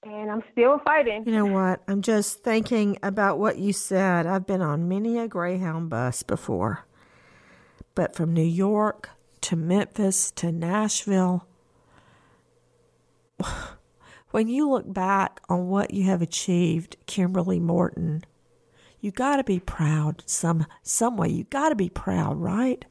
[0.02, 1.24] And I'm still fighting.
[1.26, 1.82] You know what?
[1.86, 4.26] I'm just thinking about what you said.
[4.26, 6.86] I've been on many a Greyhound bus before,
[7.94, 9.10] but from New York
[9.42, 11.46] to Memphis to Nashville,
[14.30, 18.24] when you look back on what you have achieved, Kimberly Morton,
[19.00, 21.28] you got to be proud some some way.
[21.28, 22.84] You got to be proud, right?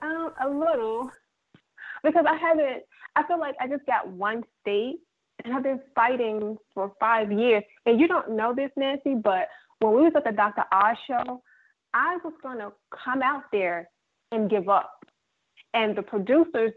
[0.00, 1.10] Um, a little,
[2.02, 2.82] because I haven't.
[3.14, 5.00] I feel like I just got one state,
[5.44, 7.62] and I've been fighting for five years.
[7.84, 9.48] And you don't know this, Nancy, but
[9.80, 10.64] when we was at the Dr.
[10.72, 11.42] Oz show,
[11.92, 12.72] I was gonna
[13.04, 13.88] come out there
[14.30, 15.04] and give up,
[15.74, 16.72] and the producers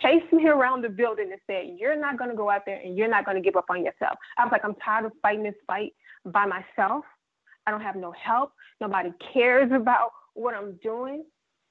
[0.00, 3.08] chased me around the building and said, "You're not gonna go out there, and you're
[3.08, 5.92] not gonna give up on yourself." I was like, "I'm tired of fighting this fight
[6.24, 7.04] by myself."
[7.66, 8.52] I don't have no help.
[8.80, 11.24] Nobody cares about what I'm doing.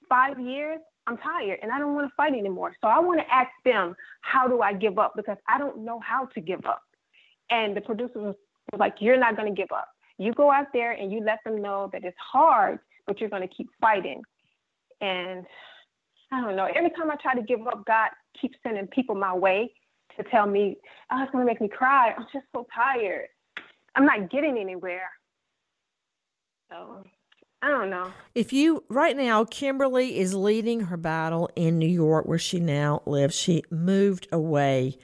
[0.10, 2.74] Five years, I'm tired and I don't want to fight anymore.
[2.82, 5.14] So I want to ask them, how do I give up?
[5.16, 6.84] Because I don't know how to give up.
[7.50, 8.36] And the producer was,
[8.78, 9.89] like, You're not going to give up.
[10.18, 13.42] You go out there and you let them know that it's hard, but you're going
[13.42, 14.22] to keep fighting.
[15.02, 15.46] And
[16.32, 16.70] I don't know.
[16.74, 19.74] Every time I try to give up, God keeps sending people my way
[20.16, 20.78] to tell me,
[21.12, 22.14] oh, it's going to make me cry.
[22.18, 23.28] I'm just so tired.
[23.96, 25.10] I'm not getting anywhere.
[26.72, 27.03] So
[27.61, 28.13] I don't know.
[28.34, 33.03] If you right now, Kimberly is leading her battle in New York, where she now
[33.05, 33.36] lives.
[33.36, 34.97] She moved away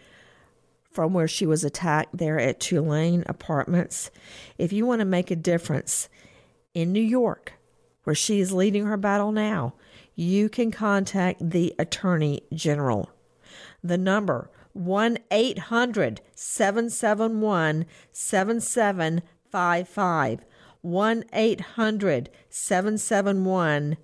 [0.90, 4.10] from where she was attacked there at Tulane Apartments.
[4.58, 6.08] If you want to make a difference
[6.74, 7.54] in New York,
[8.06, 9.74] where she is leading her battle now,
[10.16, 13.12] you can contact the Attorney General.
[13.84, 20.46] The number 1 800 771 7755.
[20.82, 23.98] 1 800 771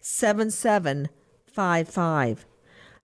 [0.00, 2.46] 7755.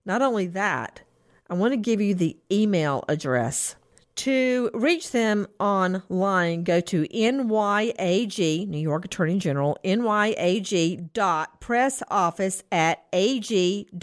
[0.05, 1.01] Not only that,
[1.49, 3.77] I want to give you the email address.
[4.17, 12.63] To reach them online, go to NYAG, New York Attorney General, NYAG dot press office
[12.71, 13.95] at ag.ny.gov,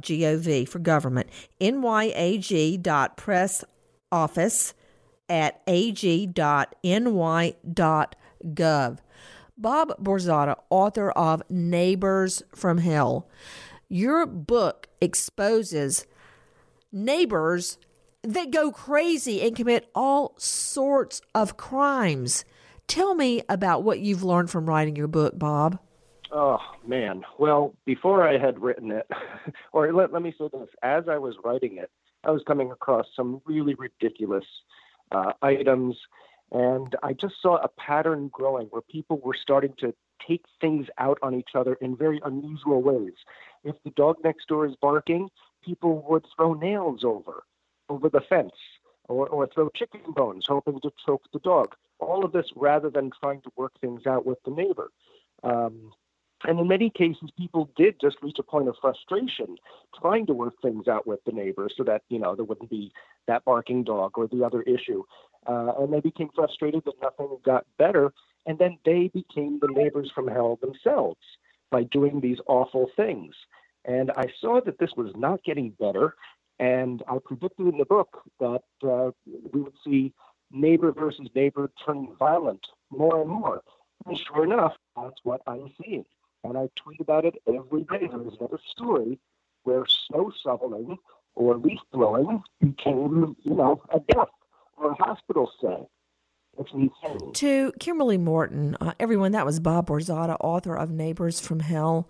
[0.00, 1.28] G-O-V for government,
[1.60, 3.64] NYAG dot press
[4.10, 4.72] office
[5.28, 6.18] at ag.ny.gov.
[9.58, 13.28] Bob Borzotta, author of Neighbors from Hell.
[13.88, 16.06] Your book exposes
[16.90, 17.78] neighbors
[18.22, 22.44] that go crazy and commit all sorts of crimes.
[22.86, 25.78] Tell me about what you've learned from writing your book, Bob.
[26.30, 27.22] Oh, man.
[27.38, 29.06] Well, before I had written it,
[29.72, 31.90] or let, let me say this, as I was writing it,
[32.24, 34.44] I was coming across some really ridiculous
[35.12, 35.96] uh, items.
[36.50, 39.94] And I just saw a pattern growing where people were starting to
[40.26, 43.14] take things out on each other in very unusual ways.
[43.64, 45.30] If the dog next door is barking,
[45.64, 47.44] people would throw nails over
[47.88, 48.52] over the fence
[49.08, 51.74] or, or throw chicken bones hoping to choke the dog.
[51.98, 54.90] All of this rather than trying to work things out with the neighbor.
[55.42, 55.92] Um,
[56.44, 59.56] and in many cases, people did just reach a point of frustration
[60.00, 62.92] trying to work things out with the neighbors so that, you know, there wouldn't be
[63.26, 65.04] that barking dog or the other issue.
[65.46, 68.12] Uh, and they became frustrated that nothing got better.
[68.46, 71.20] And then they became the neighbors from hell themselves
[71.70, 73.34] by doing these awful things.
[73.84, 76.14] And I saw that this was not getting better,
[76.60, 79.10] and I predicted in the book that uh,
[79.52, 80.12] we would see
[80.52, 83.62] neighbor versus neighbor turning violent more and more.
[84.06, 86.04] And sure enough, that's what I'm seeing.
[86.44, 88.08] And I tweet about it every day.
[88.08, 89.18] There's another story
[89.62, 90.98] where snow shoveling
[91.34, 94.28] or leaf blowing became, you know, a death
[94.76, 95.86] or a hospital stay.
[97.34, 102.08] To Kimberly Morton, uh, everyone, that was Bob Borzotta, author of Neighbors from Hell.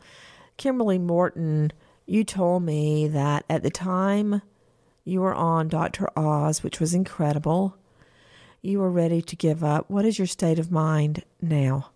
[0.56, 1.72] Kimberly Morton,
[2.06, 4.42] you told me that at the time
[5.04, 6.08] you were on Dr.
[6.18, 7.76] Oz, which was incredible,
[8.62, 9.88] you were ready to give up.
[9.88, 11.91] What is your state of mind now?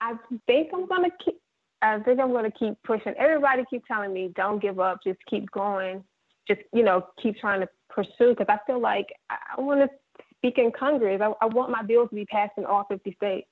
[0.00, 0.14] I
[0.46, 1.40] think I'm gonna keep.
[1.82, 3.14] I think I'm gonna keep pushing.
[3.18, 4.98] Everybody keep telling me, "Don't give up.
[5.04, 6.04] Just keep going.
[6.48, 9.88] Just you know, keep trying to pursue." Because I feel like I want to
[10.36, 11.20] speak in Congress.
[11.22, 13.48] I, I want my bill to be passed in all 50 states.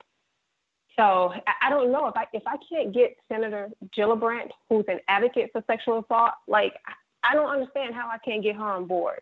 [0.99, 4.99] So I, I don't know if I if I can't get Senator Gillibrand, who's an
[5.09, 6.74] advocate for sexual assault, like
[7.22, 9.20] I don't understand how I can't get her on board.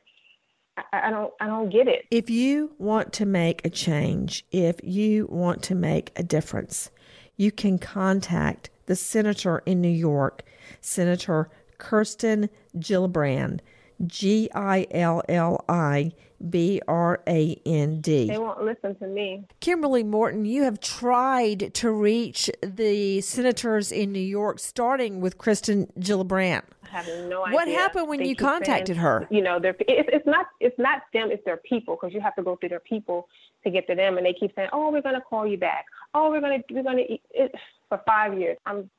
[0.77, 2.07] I, I don't I don't get it.
[2.11, 6.91] If you want to make a change, if you want to make a difference,
[7.37, 10.43] you can contact the senator in New York,
[10.81, 13.61] Senator Kirsten Gillibrand,
[14.07, 16.13] G I L L I
[16.51, 18.29] B R A N D.
[18.29, 19.45] They won't listen to me.
[19.61, 25.87] Kimberly Morton, you have tried to reach the senators in New York, starting with Kristen
[25.99, 26.63] Gillibrand.
[26.85, 27.55] I have no idea.
[27.55, 29.27] What happened when They you contacted saying, her?
[29.31, 32.43] You know, it's, it's not it's not them, it's their people because you have to
[32.43, 33.29] go through their people
[33.65, 35.87] to get to them, and they keep saying, "Oh, we're going to call you back.
[36.17, 37.55] Oh, we're to we're going to." It,
[37.91, 38.91] for five years, I'm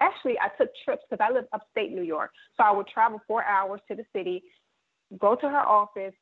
[0.00, 3.44] actually I took trips because I live upstate New York, so I would travel four
[3.44, 4.42] hours to the city,
[5.18, 6.14] go to her office,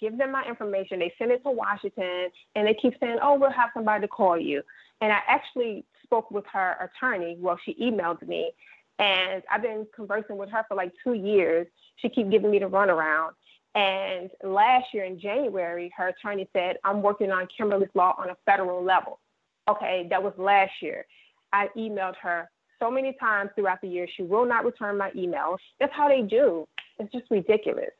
[0.00, 0.98] give them my information.
[0.98, 4.36] They send it to Washington, and they keep saying, "Oh, we'll have somebody to call
[4.36, 4.62] you."
[5.00, 7.36] And I actually spoke with her attorney.
[7.38, 8.50] Well, she emailed me,
[8.98, 11.68] and I've been conversing with her for like two years.
[11.96, 13.30] She keeps giving me the runaround.
[13.76, 18.36] And last year in January, her attorney said, "I'm working on Kimberly's law on a
[18.44, 19.20] federal level."
[19.68, 21.06] Okay, that was last year.
[21.52, 22.48] I emailed her
[22.78, 24.06] so many times throughout the year.
[24.16, 25.58] She will not return my emails.
[25.80, 26.66] That's how they do.
[26.98, 27.90] It's just ridiculous.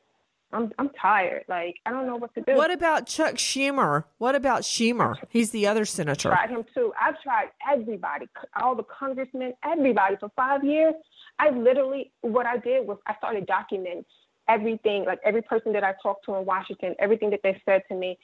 [0.51, 1.43] I'm I'm tired.
[1.47, 2.55] Like I don't know what to do.
[2.55, 4.05] What about Chuck Schumer?
[4.17, 5.15] What about Schumer?
[5.29, 6.31] He's the other senator.
[6.31, 6.91] I tried him too.
[6.99, 8.27] I've tried everybody,
[8.59, 10.95] all the congressmen, everybody for five years.
[11.37, 14.03] I literally, what I did was I started documenting
[14.49, 17.95] everything, like every person that I talked to in Washington, everything that they said to
[17.95, 18.17] me,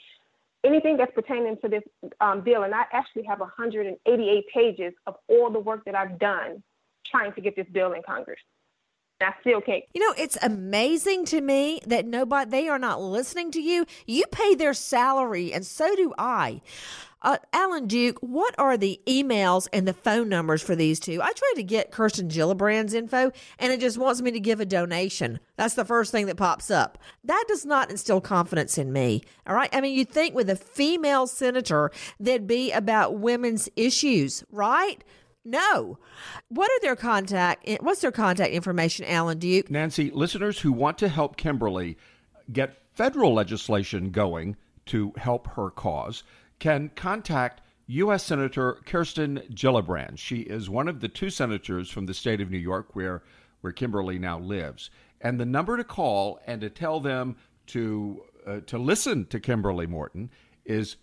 [0.66, 1.84] anything that's pertaining to this
[2.20, 2.63] um, bill.
[2.63, 6.63] And I actually have 188 pages of all the work that I've done
[7.09, 8.39] trying to get this bill in Congress.
[9.22, 9.84] And I still can't.
[9.93, 13.86] You know, it's amazing to me that nobody, they are not listening to you.
[14.05, 16.61] You pay their salary, and so do I.
[17.26, 21.19] Uh, Alan Duke, what are the emails and the phone numbers for these two?
[21.23, 24.65] I tried to get Kirsten Gillibrand's info, and it just wants me to give a
[24.65, 25.39] donation.
[25.55, 26.99] That's the first thing that pops up.
[27.23, 29.23] That does not instill confidence in me.
[29.47, 29.71] All right.
[29.73, 35.03] I mean, you'd think with a female senator, that'd be about women's issues, right?
[35.43, 35.97] No.
[36.49, 37.67] What are their contact?
[37.82, 39.71] What's their contact information, Alan Duke?
[39.71, 41.97] Nancy, listeners who want to help Kimberly
[42.53, 46.23] get federal legislation going to help her cause
[46.60, 48.24] can contact U.S.
[48.24, 50.18] Senator Kirsten Gillibrand.
[50.18, 53.22] She is one of the two senators from the state of New York where,
[53.62, 54.89] where Kimberly now lives.
[55.22, 57.36] And the number to call and to tell them
[57.68, 60.32] to, uh, to listen to Kimberly Morton
[60.66, 60.97] is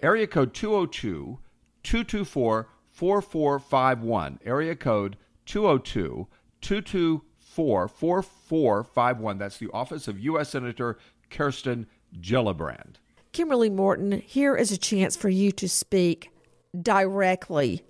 [0.00, 1.38] area code 202
[1.82, 4.40] 224 4451.
[4.44, 6.26] Area code 202
[6.60, 9.38] 224 4451.
[9.38, 10.50] That's the office of U.S.
[10.50, 10.98] Senator
[11.30, 11.86] Kirsten
[12.20, 12.96] Gillibrand.
[13.38, 16.32] Kimberly Morton, here is a chance for you to speak
[16.76, 17.84] directly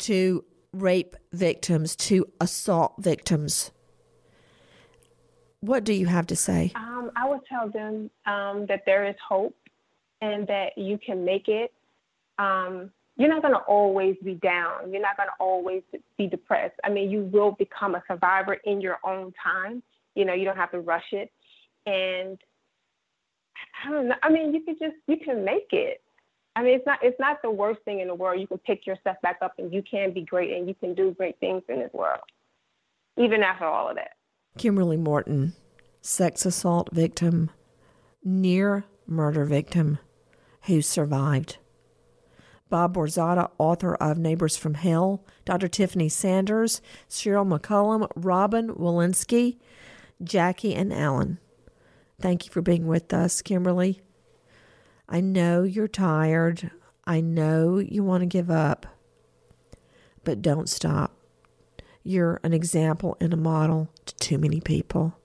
[0.00, 3.70] to rape victims, to assault victims.
[5.60, 6.72] What do you have to say?
[6.74, 9.56] Um, I would tell them um, that there is hope
[10.20, 11.72] and that you can make it.
[12.38, 14.92] Um, you're not going to always be down.
[14.92, 15.84] You're not going to always
[16.18, 16.78] be depressed.
[16.84, 19.82] I mean, you will become a survivor in your own time.
[20.14, 21.32] You know, you don't have to rush it.
[21.86, 22.36] And
[23.84, 24.14] I don't know.
[24.22, 26.02] I mean, you can just you can make it.
[26.54, 28.40] I mean, it's not it's not the worst thing in the world.
[28.40, 31.12] You can pick yourself back up, and you can be great, and you can do
[31.12, 32.20] great things in this world,
[33.16, 34.12] even after all of that.
[34.56, 35.52] Kimberly Morton,
[36.00, 37.50] sex assault victim,
[38.24, 39.98] near murder victim,
[40.62, 41.58] who survived.
[42.68, 45.68] Bob Borzotta, author of Neighbors from Hell, Dr.
[45.68, 49.58] Tiffany Sanders, Cheryl McCollum, Robin Walensky,
[50.22, 51.38] Jackie, and Alan.
[52.20, 54.00] Thank you for being with us, Kimberly.
[55.08, 56.70] I know you're tired.
[57.04, 58.86] I know you want to give up,
[60.24, 61.12] but don't stop.
[62.02, 65.18] You're an example and a model to too many people.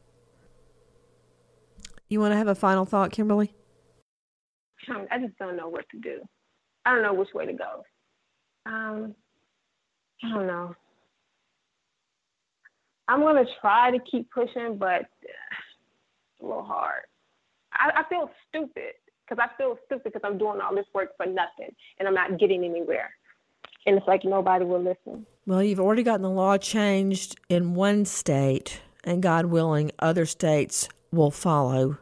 [2.10, 3.54] You want to have a final thought, Kimberly?
[4.90, 6.22] I just don't know what to do.
[6.86, 7.84] I don't know which way to go.
[8.66, 9.16] Um,
[10.24, 10.76] I don't know.
[13.08, 15.06] I'm gonna try to keep pushing, but
[16.42, 17.04] a little hard.
[17.74, 18.94] I, I feel stupid
[19.28, 22.40] because I feel stupid because I'm doing all this work for nothing and I'm not
[22.40, 23.12] getting anywhere.
[23.86, 25.26] And it's like nobody will listen.
[25.48, 30.88] Well, you've already gotten the law changed in one state, and God willing, other states
[31.12, 31.98] will follow.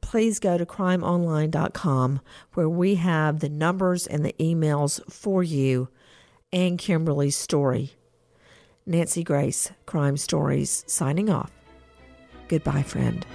[0.00, 2.20] Please go to crimeonline.com
[2.54, 5.88] where we have the numbers and the emails for you
[6.52, 7.92] and Kimberly's story.
[8.86, 11.50] Nancy Grace, Crime Stories, signing off.
[12.54, 13.26] Goodbye, friend.